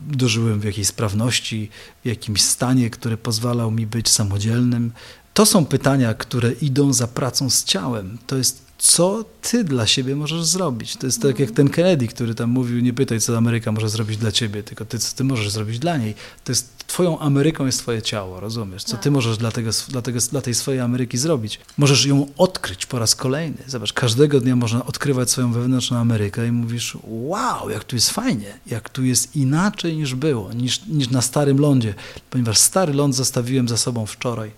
[0.08, 1.70] dożyłem w jakiejś sprawności,
[2.04, 4.92] w jakimś stanie, który pozwalał mi być samodzielnym.
[5.34, 8.18] To są pytania, które idą za pracą z ciałem.
[8.28, 10.96] To jest co ty dla siebie możesz zrobić.
[10.96, 14.18] To jest tak jak ten Kennedy, który tam mówił, nie pytaj, co Ameryka może zrobić
[14.18, 16.16] dla ciebie, tylko ty, co ty możesz zrobić dla niej.
[16.44, 18.84] To jest twoją Ameryką jest twoje ciało, rozumiesz?
[18.84, 19.14] Co ty tak.
[19.14, 21.60] możesz dla, tego, dla, tego, dla tej swojej Ameryki zrobić?
[21.78, 23.58] Możesz ją odkryć po raz kolejny.
[23.68, 28.60] Zobacz, każdego dnia można odkrywać swoją wewnętrzną Amerykę i mówisz, wow, jak tu jest fajnie,
[28.68, 31.94] jak tu jest inaczej niż było, niż, niż na starym lądzie,
[32.30, 34.52] ponieważ stary ląd zostawiłem za sobą wczoraj.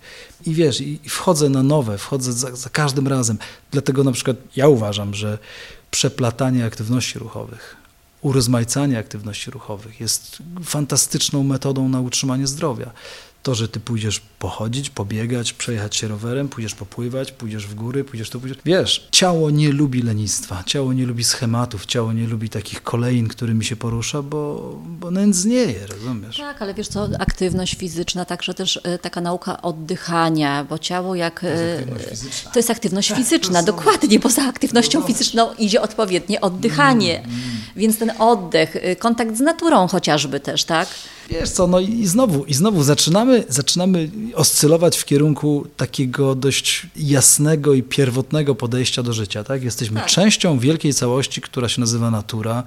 [0.46, 3.38] I wiesz, i wchodzę na nowe, wchodzę za, za każdym razem.
[3.70, 5.38] Dlatego na przykład ja uważam, że
[5.90, 7.76] przeplatanie aktywności ruchowych,
[8.22, 12.90] urozmaicanie aktywności ruchowych jest fantastyczną metodą na utrzymanie zdrowia.
[13.42, 18.30] To, że ty pójdziesz pochodzić, pobiegać, przejechać się rowerem, pójdziesz popływać, pójdziesz w góry, pójdziesz
[18.30, 18.58] tu, pójdziesz...
[18.64, 23.64] Wiesz, ciało nie lubi lenistwa, ciało nie lubi schematów, ciało nie lubi takich kolejn, którymi
[23.64, 26.36] się porusza, bo, bo nędznieje, rozumiesz?
[26.36, 31.40] Tak, ale wiesz co, aktywność fizyczna, także też e, taka nauka oddychania, bo ciało jak...
[31.40, 32.50] To jest e, aktywność fizyczna.
[32.50, 37.56] To jest aktywność fizyczna, dokładnie, poza aktywnością fizyczną idzie odpowiednie oddychanie, mm, mm.
[37.76, 40.88] więc ten oddech, e, kontakt z naturą chociażby też, tak?
[41.32, 47.74] Wiesz co, no i znowu, i znowu zaczynamy, zaczynamy oscylować w kierunku takiego dość jasnego
[47.74, 49.44] i pierwotnego podejścia do życia.
[49.44, 49.62] Tak?
[49.62, 50.08] Jesteśmy Tak.
[50.10, 52.62] częścią wielkiej całości, która się nazywa natura.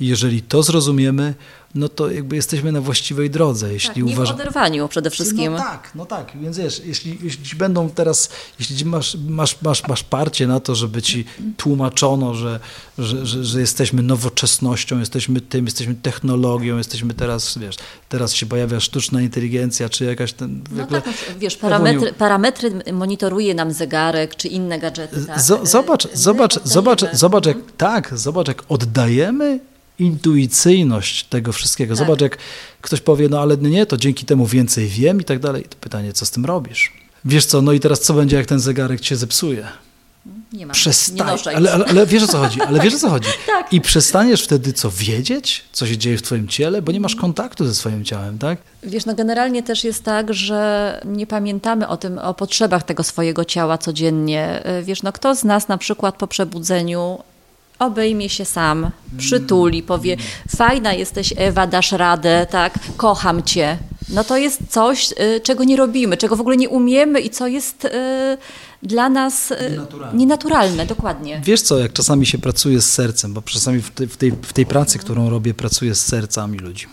[0.00, 1.34] I jeżeli to zrozumiemy,
[1.76, 3.72] no to jakby jesteśmy na właściwej drodze.
[3.72, 5.52] Jeśli Tak, nie w oderwaniu przede wszystkim.
[5.52, 10.02] no tak, no tak, więc wiesz, jeśli, jeśli będą teraz, jeśli masz, masz, masz, masz
[10.02, 11.24] parcie na to, żeby ci
[11.56, 12.60] tłumaczono, że,
[12.98, 17.76] że, że, że jesteśmy nowoczesnością, jesteśmy tym, jesteśmy technologią, jesteśmy teraz, wiesz,
[18.08, 20.62] teraz się pojawia sztuczna inteligencja, czy jakaś ten...
[20.70, 25.24] No ogóle- tak, no, wiesz, parametry, parametry monitoruje nam zegarek czy inne gadżety.
[25.26, 25.40] Tak?
[25.62, 26.72] Zobacz, My zobacz, oddajemy.
[26.72, 29.60] zobacz, zobacz, jak, tak, zobacz, jak oddajemy
[29.98, 31.96] intuicyjność tego wszystkiego.
[31.96, 32.06] Tak.
[32.06, 32.38] Zobacz, jak
[32.80, 35.64] ktoś powie, no ale nie, to dzięki temu więcej wiem i tak dalej.
[35.64, 36.92] To pytanie, co z tym robisz?
[37.24, 39.66] Wiesz co, no i teraz co będzie, jak ten zegarek cię zepsuje?
[40.52, 40.70] Nie ma.
[40.70, 41.54] Nie Przestań, noszaj.
[41.54, 43.28] ale, ale, ale wiesz o co chodzi, ale wiesz o co chodzi.
[43.46, 43.72] Tak.
[43.72, 47.66] I przestaniesz wtedy co wiedzieć, co się dzieje w twoim ciele, bo nie masz kontaktu
[47.66, 48.58] ze swoim ciałem, tak?
[48.82, 53.44] Wiesz, no generalnie też jest tak, że nie pamiętamy o tym, o potrzebach tego swojego
[53.44, 54.62] ciała codziennie.
[54.82, 57.18] Wiesz, no kto z nas na przykład po przebudzeniu
[57.78, 60.16] obejmie się sam, przytuli, powie
[60.56, 63.78] fajna jesteś Ewa, dasz radę, tak, kocham cię.
[64.08, 67.46] No to jest coś, y, czego nie robimy, czego w ogóle nie umiemy i co
[67.46, 67.90] jest y,
[68.82, 70.18] dla nas y, Nienaturalne.
[70.18, 71.40] nienaturalne, dokładnie.
[71.44, 74.52] Wiesz co, jak czasami się pracuje z sercem, bo czasami w tej, w tej, w
[74.52, 76.86] tej pracy, którą robię, pracuję z sercami ludzi.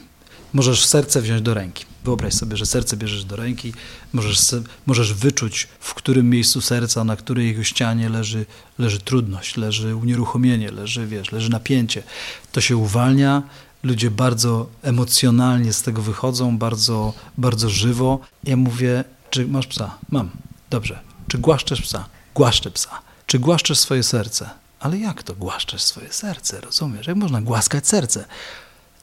[0.53, 1.85] Możesz serce wziąć do ręki.
[2.03, 3.73] Wyobraź sobie, że serce bierzesz do ręki,
[4.13, 8.45] możesz, możesz wyczuć, w którym miejscu serca, na której jego ścianie leży,
[8.79, 12.03] leży trudność, leży unieruchomienie, leży, wiesz, leży napięcie.
[12.51, 13.43] To się uwalnia,
[13.83, 18.19] ludzie bardzo emocjonalnie z tego wychodzą, bardzo, bardzo żywo.
[18.43, 19.97] Ja mówię, czy masz psa?
[20.09, 20.29] Mam.
[20.69, 20.99] Dobrze.
[21.27, 22.05] Czy głaszczesz psa?
[22.35, 23.01] Głaszczę psa.
[23.27, 24.49] Czy głaszczesz swoje serce?
[24.79, 26.61] Ale jak to głaszczesz swoje serce?
[26.61, 27.07] Rozumiesz?
[27.07, 28.25] Jak można głaskać serce?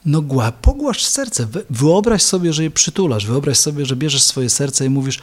[0.05, 1.45] No gła, pogłaszcz serce.
[1.45, 3.25] Wy- Wyobraź sobie, że je przytulasz.
[3.25, 5.19] Wyobraź sobie, że bierzesz swoje serce i mówisz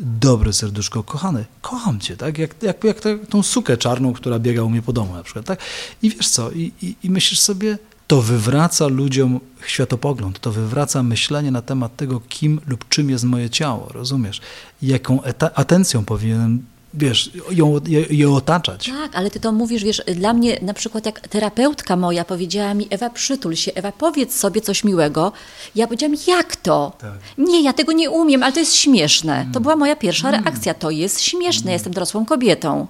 [0.00, 2.38] dobre serduszko, kochany, kocham cię, tak?
[2.38, 5.60] Jak, jak, jak tą sukę czarną, która biega u mnie po domu na przykład, tak?
[6.02, 6.50] I wiesz co?
[6.50, 12.20] I, i, i myślisz sobie, to wywraca ludziom światopogląd, to wywraca myślenie na temat tego,
[12.28, 14.40] kim lub czym jest moje ciało, rozumiesz?
[14.82, 15.20] Jaką
[15.54, 18.86] atencją powinienem, wiesz, ją, je, je otaczać.
[18.86, 22.86] Tak, ale ty to mówisz, wiesz, dla mnie na przykład jak terapeutka moja powiedziała mi,
[22.90, 25.32] Ewa, przytul się, Ewa, powiedz sobie coś miłego.
[25.74, 26.92] Ja powiedziałam, jak to?
[26.98, 27.12] Tak.
[27.38, 29.46] Nie, ja tego nie umiem, ale to jest śmieszne.
[29.52, 32.86] To była moja pierwsza reakcja, to jest śmieszne, ja jestem dorosłą kobietą.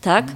[0.00, 0.26] Tak?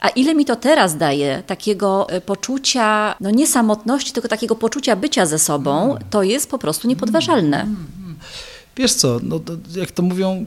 [0.00, 4.96] A ile mi to teraz daje takiego e, poczucia, no nie samotności, tylko takiego poczucia
[4.96, 7.66] bycia ze sobą, to jest po prostu niepodważalne.
[8.76, 9.40] Wiesz co, no,
[9.76, 10.46] jak to mówią,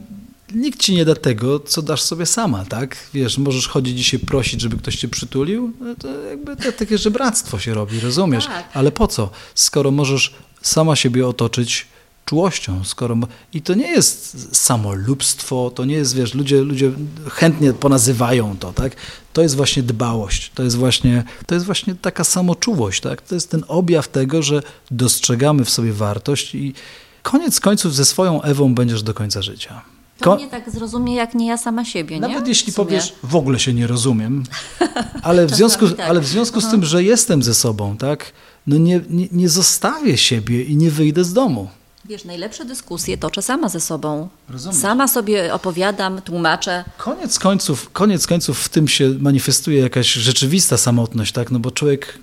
[0.54, 2.96] nikt ci nie da tego, co dasz sobie sama, tak?
[3.14, 7.58] Wiesz, możesz chodzić dzisiaj prosić, żeby ktoś cię przytulił, no to jakby to takie żebractwo
[7.58, 8.46] się robi, rozumiesz?
[8.46, 8.68] Tak.
[8.74, 9.30] Ale po co?
[9.54, 11.86] Skoro możesz sama siebie otoczyć
[12.24, 13.16] czułością, skoro...
[13.52, 16.92] I to nie jest samolubstwo, to nie jest, wiesz, ludzie, ludzie
[17.30, 18.96] chętnie ponazywają to, tak?
[19.32, 23.22] To jest właśnie dbałość, to jest właśnie, to jest właśnie taka samoczułość, tak?
[23.22, 26.74] To jest ten objaw tego, że dostrzegamy w sobie wartość i
[27.22, 29.82] koniec końców ze swoją Ewą będziesz do końca życia.
[30.18, 32.28] To Ko- mnie tak zrozumie, jak nie ja sama siebie, nie?
[32.28, 32.86] nawet jeśli W sumie.
[32.86, 34.42] powiesz, w ogóle się nie rozumiem,
[35.22, 36.08] ale w związku, tak.
[36.08, 38.32] ale w związku z tym, że jestem ze sobą, tak,
[38.66, 41.68] no nie, nie, nie zostawię siebie i nie wyjdę z domu.
[42.04, 44.28] Wiesz, najlepsze dyskusje toczę sama ze sobą.
[44.48, 44.78] Rozumiesz.
[44.80, 46.84] Sama sobie opowiadam, tłumaczę.
[46.98, 51.50] Koniec końców, koniec końców w tym się manifestuje jakaś rzeczywista samotność, tak?
[51.50, 52.18] No bo człowiek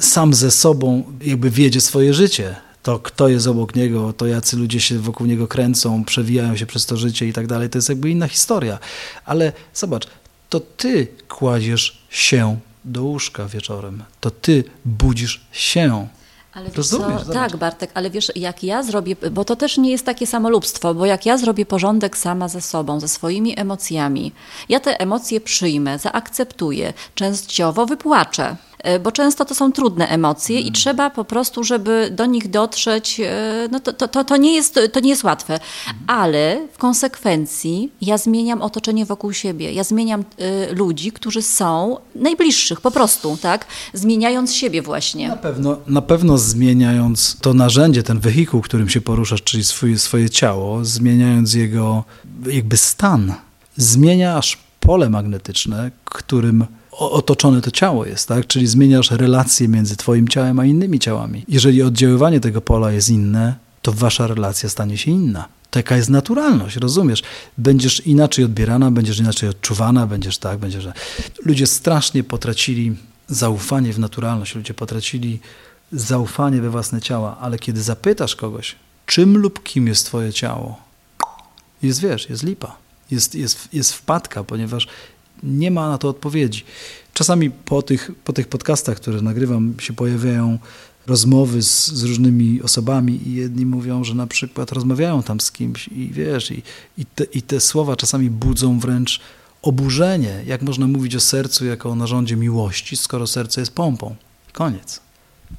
[0.00, 2.56] sam ze sobą jakby wiedzie swoje życie.
[2.88, 6.86] To, kto jest obok niego, to jacy ludzie się wokół niego kręcą, przewijają się przez
[6.86, 8.78] to życie i tak dalej, to jest jakby inna historia.
[9.24, 10.06] Ale zobacz,
[10.48, 14.02] to ty kładziesz się do łóżka wieczorem.
[14.20, 16.08] To ty budzisz się.
[16.54, 17.32] Ale wiesz Rozumiesz, co?
[17.32, 21.06] Tak, Bartek, ale wiesz, jak ja zrobię, bo to też nie jest takie samolubstwo, bo
[21.06, 24.32] jak ja zrobię porządek sama ze sobą, ze swoimi emocjami,
[24.68, 28.56] ja te emocje przyjmę, zaakceptuję, częściowo wypłaczę.
[28.78, 30.68] E, Bo często to są trudne emocje Mm.
[30.68, 34.54] i trzeba po prostu, żeby do nich dotrzeć, e, no to, to, to, to, nie
[34.54, 35.54] jest, to nie jest łatwe.
[35.54, 35.96] Mm.
[36.06, 39.72] Ale w konsekwencji ja zmieniam otoczenie wokół siebie.
[39.72, 43.66] Ja zmieniam e, ludzi, którzy są najbliższych, po prostu, tak?
[43.94, 45.28] Zmieniając siebie właśnie.
[45.28, 50.30] Na pewno, na pewno zmieniając to narzędzie, ten wehikuł, którym się poruszasz, czyli swoje, swoje
[50.30, 52.04] ciało, zmieniając jego
[52.46, 53.34] jakby stan,
[53.76, 56.66] zmieniasz pole magnetyczne, którym
[56.98, 58.46] otoczone to ciało jest, tak?
[58.46, 61.44] Czyli zmieniasz relacje między twoim ciałem a innymi ciałami.
[61.48, 65.48] Jeżeli oddziaływanie tego pola jest inne, to wasza relacja stanie się inna.
[65.70, 67.22] Taka jest naturalność, rozumiesz?
[67.58, 70.88] Będziesz inaczej odbierana, będziesz inaczej odczuwana, będziesz tak, będziesz...
[71.44, 72.96] Ludzie strasznie potracili
[73.28, 75.40] zaufanie w naturalność, ludzie potracili
[75.92, 78.76] zaufanie we własne ciała, ale kiedy zapytasz kogoś,
[79.06, 80.80] czym lub kim jest twoje ciało?
[81.82, 82.76] Jest, wiesz, jest lipa.
[83.10, 84.88] Jest, jest, jest wpadka, ponieważ
[85.42, 86.64] nie ma na to odpowiedzi.
[87.14, 90.58] Czasami po tych, po tych podcastach, które nagrywam, się pojawiają
[91.06, 95.88] rozmowy z, z, różnymi osobami i jedni mówią, że na przykład rozmawiają tam z kimś
[95.88, 96.62] i wiesz, i,
[96.98, 99.20] i, te, i te słowa czasami budzą wręcz
[99.62, 100.42] oburzenie.
[100.46, 104.16] Jak można mówić o sercu jako o narządzie miłości, skoro serce jest pompą?
[104.52, 105.00] Koniec.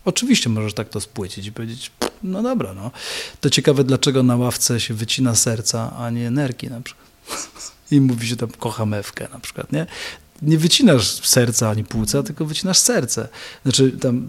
[0.05, 1.91] Oczywiście możesz tak to spłycić i powiedzieć,
[2.23, 2.91] no dobra, no.
[3.41, 7.07] To ciekawe, dlaczego na ławce się wycina serca, a nie nerki na przykład.
[7.91, 9.85] I mówi się tam kocham Ewkę na przykład, nie?
[10.41, 13.27] Nie wycinasz serca ani płuca, tylko wycinasz serce.
[13.63, 14.27] Znaczy tam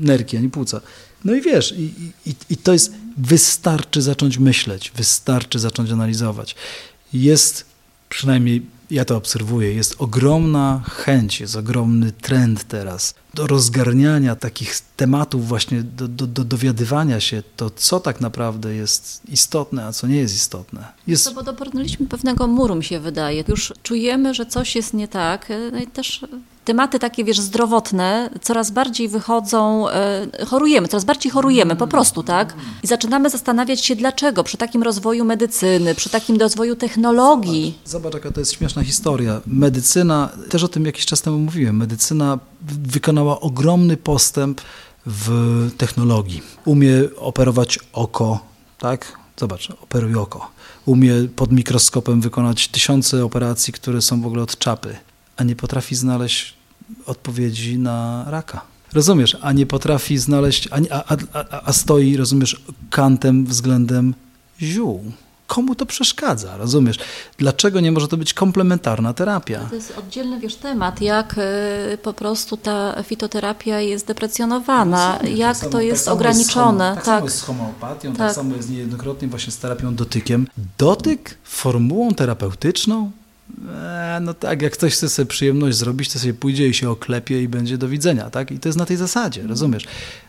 [0.00, 0.80] nerki ani płuca.
[1.24, 6.54] No i wiesz, i, i, i to jest, wystarczy zacząć myśleć, wystarczy zacząć analizować.
[7.12, 7.64] Jest
[8.08, 15.48] przynajmniej ja to obserwuję, jest ogromna chęć, jest ogromny trend teraz do rozgarniania takich tematów,
[15.48, 20.16] właśnie do, do, do dowiadywania się to, co tak naprawdę jest istotne, a co nie
[20.16, 20.92] jest istotne.
[21.06, 21.26] Jest...
[21.26, 23.44] No bo dobrnęliśmy pewnego muru, mi się wydaje.
[23.48, 25.48] Już czujemy, że coś jest nie tak.
[25.72, 26.20] No i też
[26.64, 32.54] tematy takie, wiesz, zdrowotne coraz bardziej wychodzą, e, chorujemy, coraz bardziej chorujemy, po prostu, tak?
[32.82, 37.74] I zaczynamy zastanawiać się, dlaczego przy takim rozwoju medycyny, przy takim rozwoju technologii.
[37.84, 39.40] Zobacz, zobacz jaka to jest śmieszna historia.
[39.46, 44.60] Medycyna, też o tym jakiś czas temu mówiłem, medycyna wykonała ogromny postęp
[45.06, 46.42] w technologii.
[46.64, 48.40] Umie operować oko,
[48.78, 49.18] tak?
[49.36, 50.50] Zobacz, operuje oko.
[50.86, 54.96] Umie pod mikroskopem wykonać tysiące operacji, które są w ogóle od czapy
[55.36, 56.54] a nie potrafi znaleźć
[57.06, 58.60] odpowiedzi na raka.
[58.92, 64.14] Rozumiesz, a nie potrafi znaleźć, a, a, a, a stoi, rozumiesz, kantem względem
[64.60, 65.12] ziół.
[65.52, 66.98] Komu to przeszkadza, rozumiesz?
[67.38, 69.60] Dlaczego nie może to być komplementarna terapia?
[69.60, 71.36] To jest oddzielny, wiesz, temat, jak
[71.94, 76.84] y, po prostu ta fitoterapia jest deprecjonowana, no, jak tak to jest tak ograniczone.
[76.84, 78.18] Jest tak, tak samo jest z homeopatią, tak.
[78.18, 80.46] tak samo jest niejednokrotnie właśnie z terapią dotykiem.
[80.78, 83.10] Dotyk formułą terapeutyczną?
[83.68, 87.42] E, no tak, jak ktoś chce sobie przyjemność zrobić, to sobie pójdzie i się oklepie
[87.42, 88.50] i będzie do widzenia, tak?
[88.50, 89.84] I to jest na tej zasadzie, rozumiesz?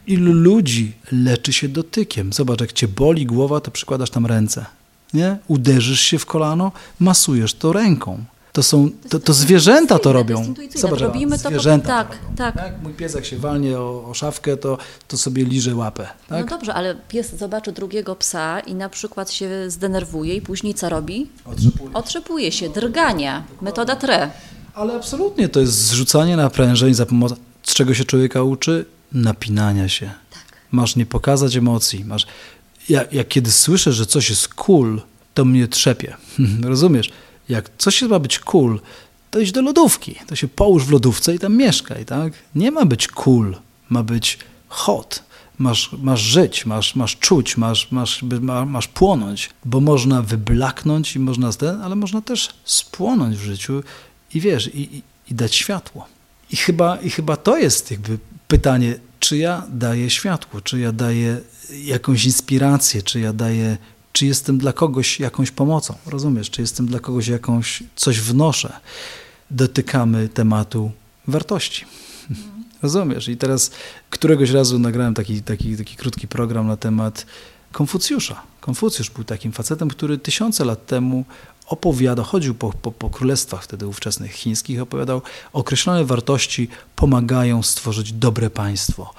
[0.07, 2.34] Ilu ludzi leczy się dotykiem?
[2.34, 4.65] Zobacz, jak cię boli głowa, to przykładasz tam ręce,
[5.14, 5.38] nie?
[5.47, 8.24] Uderzysz się w kolano, masujesz to ręką.
[8.53, 10.53] To są, to, to zwierzęta to robią.
[10.76, 12.55] Zobacz, Robimy zwierzęta to, tak, to tak.
[12.55, 12.84] tak.
[12.84, 16.07] Mój pies jak się walnie o, o szafkę, to, to sobie liże łapę.
[16.30, 16.51] Tak?
[16.51, 20.89] No dobrze, ale pies zobaczy drugiego psa i na przykład się zdenerwuje i później co
[20.89, 21.30] robi?
[21.45, 21.93] Otrzepuje.
[21.93, 24.32] Otrzepuje się, drgania, metoda tre.
[24.74, 28.86] Ale absolutnie to jest zrzucanie naprężeń za pomocą, z czego się człowieka uczy?
[29.11, 30.05] Napinania się.
[30.05, 30.43] Tak.
[30.72, 32.05] Masz nie pokazać emocji.
[32.05, 32.28] Masz,
[32.89, 35.01] ja, jak kiedy słyszę, że coś jest cool,
[35.34, 36.17] to mnie trzepie.
[36.63, 37.11] Rozumiesz?
[37.49, 38.79] jak coś ma być cool,
[39.31, 42.34] to idź do lodówki, to się połóż w lodówce i tam mieszkaj, tak?
[42.55, 43.55] Nie ma być cool,
[43.89, 45.23] ma być hot.
[45.57, 48.23] Masz, masz żyć, masz, masz czuć, masz, masz,
[48.67, 51.49] masz płonąć, bo można wyblaknąć i można,
[51.84, 53.84] ale można też spłonąć w życiu
[54.34, 56.07] i wiesz, i, i, i dać światło.
[56.51, 58.17] I chyba, I chyba to jest jakby
[58.47, 61.41] pytanie, czy ja daję światło, czy ja daję
[61.74, 63.78] jakąś inspirację, czy ja daję
[64.13, 68.74] czy jestem dla kogoś jakąś pomocą, rozumiesz, czy jestem dla kogoś jakąś, coś wnoszę.
[69.51, 70.91] Dotykamy tematu
[71.28, 71.86] wartości.
[72.84, 73.28] Rozumiesz?
[73.28, 73.71] I teraz
[74.09, 77.26] któregoś razu nagrałem taki, taki, taki krótki program na temat
[77.71, 78.41] Konfucjusza.
[78.61, 81.26] Konfucjusz był takim facetem, który tysiące lat temu
[81.67, 85.21] opowiadał, chodził po, po, po królestwach wtedy ówczesnych chińskich, opowiadał,
[85.53, 89.13] określone wartości pomagają stworzyć dobre państwo.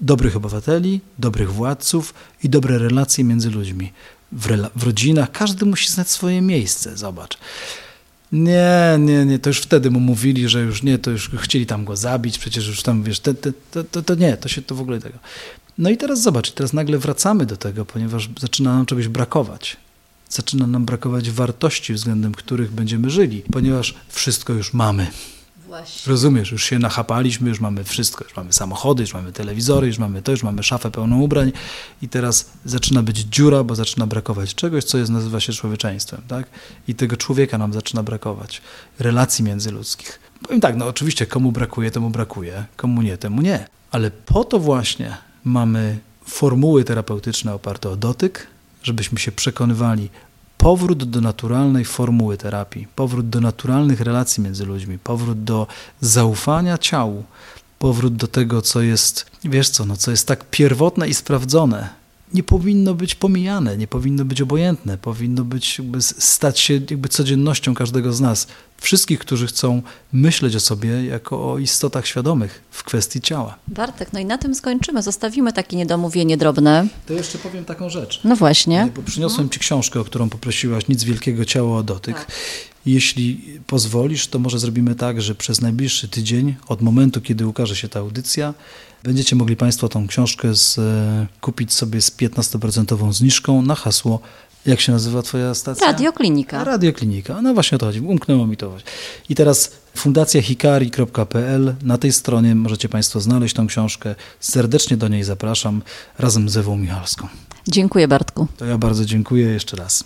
[0.00, 3.92] Dobrych obywateli, dobrych władców i dobre relacje między ludźmi
[4.32, 7.38] w, w rodzinach, każdy musi znać swoje miejsce, zobacz.
[8.32, 11.84] Nie, nie, nie, to już wtedy mu mówili, że już nie, to już chcieli tam
[11.84, 14.74] go zabić, przecież już tam, wiesz, te, te, to, to, to nie, to się to
[14.74, 15.18] w ogóle tego.
[15.78, 19.76] No i teraz zobacz, teraz nagle wracamy do tego, ponieważ zaczyna nam czegoś brakować.
[20.28, 25.06] Zaczyna nam brakować wartości, względem których będziemy żyli, ponieważ wszystko już mamy.
[25.78, 26.10] Właśnie.
[26.10, 30.22] Rozumiesz, już się nachapaliśmy, już mamy wszystko, już mamy samochody, już mamy telewizory, już mamy
[30.22, 31.52] to, już mamy szafę pełną ubrań
[32.02, 36.46] i teraz zaczyna być dziura, bo zaczyna brakować czegoś, co jest, nazywa się człowieczeństwem, tak?
[36.88, 38.62] I tego człowieka nam zaczyna brakować,
[38.98, 40.20] relacji międzyludzkich.
[40.42, 43.66] Powiem tak, no oczywiście komu brakuje, temu brakuje, komu nie, temu nie.
[43.90, 48.46] Ale po to właśnie mamy formuły terapeutyczne oparte o dotyk,
[48.82, 50.10] żebyśmy się przekonywali,
[50.64, 55.66] powrót do naturalnej formuły terapii, powrót do naturalnych relacji między ludźmi, powrót do
[56.00, 57.24] zaufania ciału,
[57.78, 62.03] powrót do tego, co jest, wiesz co, no, co jest tak pierwotne i sprawdzone.
[62.34, 67.74] Nie powinno być pomijane, nie powinno być obojętne, powinno być jakby stać się jakby codziennością
[67.74, 68.46] każdego z nas.
[68.78, 69.82] Wszystkich, którzy chcą
[70.12, 73.58] myśleć o sobie jako o istotach świadomych w kwestii ciała.
[73.68, 75.02] Bartek, no i na tym skończymy.
[75.02, 76.86] Zostawimy takie niedomówienie drobne.
[77.06, 78.20] To jeszcze powiem taką rzecz.
[78.24, 78.88] No właśnie.
[78.96, 82.16] Bo przyniosłem Ci książkę, o którą poprosiłaś, Nic Wielkiego Ciało o Dotyk.
[82.16, 82.32] Tak.
[82.86, 87.88] Jeśli pozwolisz, to może zrobimy tak, że przez najbliższy tydzień, od momentu, kiedy ukaże się
[87.88, 88.54] ta audycja,
[89.04, 94.20] będziecie mogli Państwo tą książkę z, e, kupić sobie z 15% zniżką na hasło
[94.66, 95.86] jak się nazywa twoja stacja?
[95.86, 96.64] Radioklinika.
[96.64, 97.42] Radioklinika.
[97.42, 98.00] No właśnie o to chodzi.
[98.00, 98.76] Umknęło mi to.
[99.28, 101.74] I teraz fundacjahikari.pl.
[101.82, 104.14] Na tej stronie możecie Państwo znaleźć tą książkę.
[104.40, 105.82] Serdecznie do niej zapraszam
[106.18, 107.28] razem z Ewą Michalską.
[107.68, 108.46] Dziękuję Bartku.
[108.56, 110.04] To ja bardzo dziękuję jeszcze raz.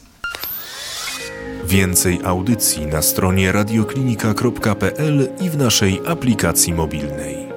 [1.64, 7.47] Więcej audycji na stronie radioklinika.pl i w naszej aplikacji mobilnej.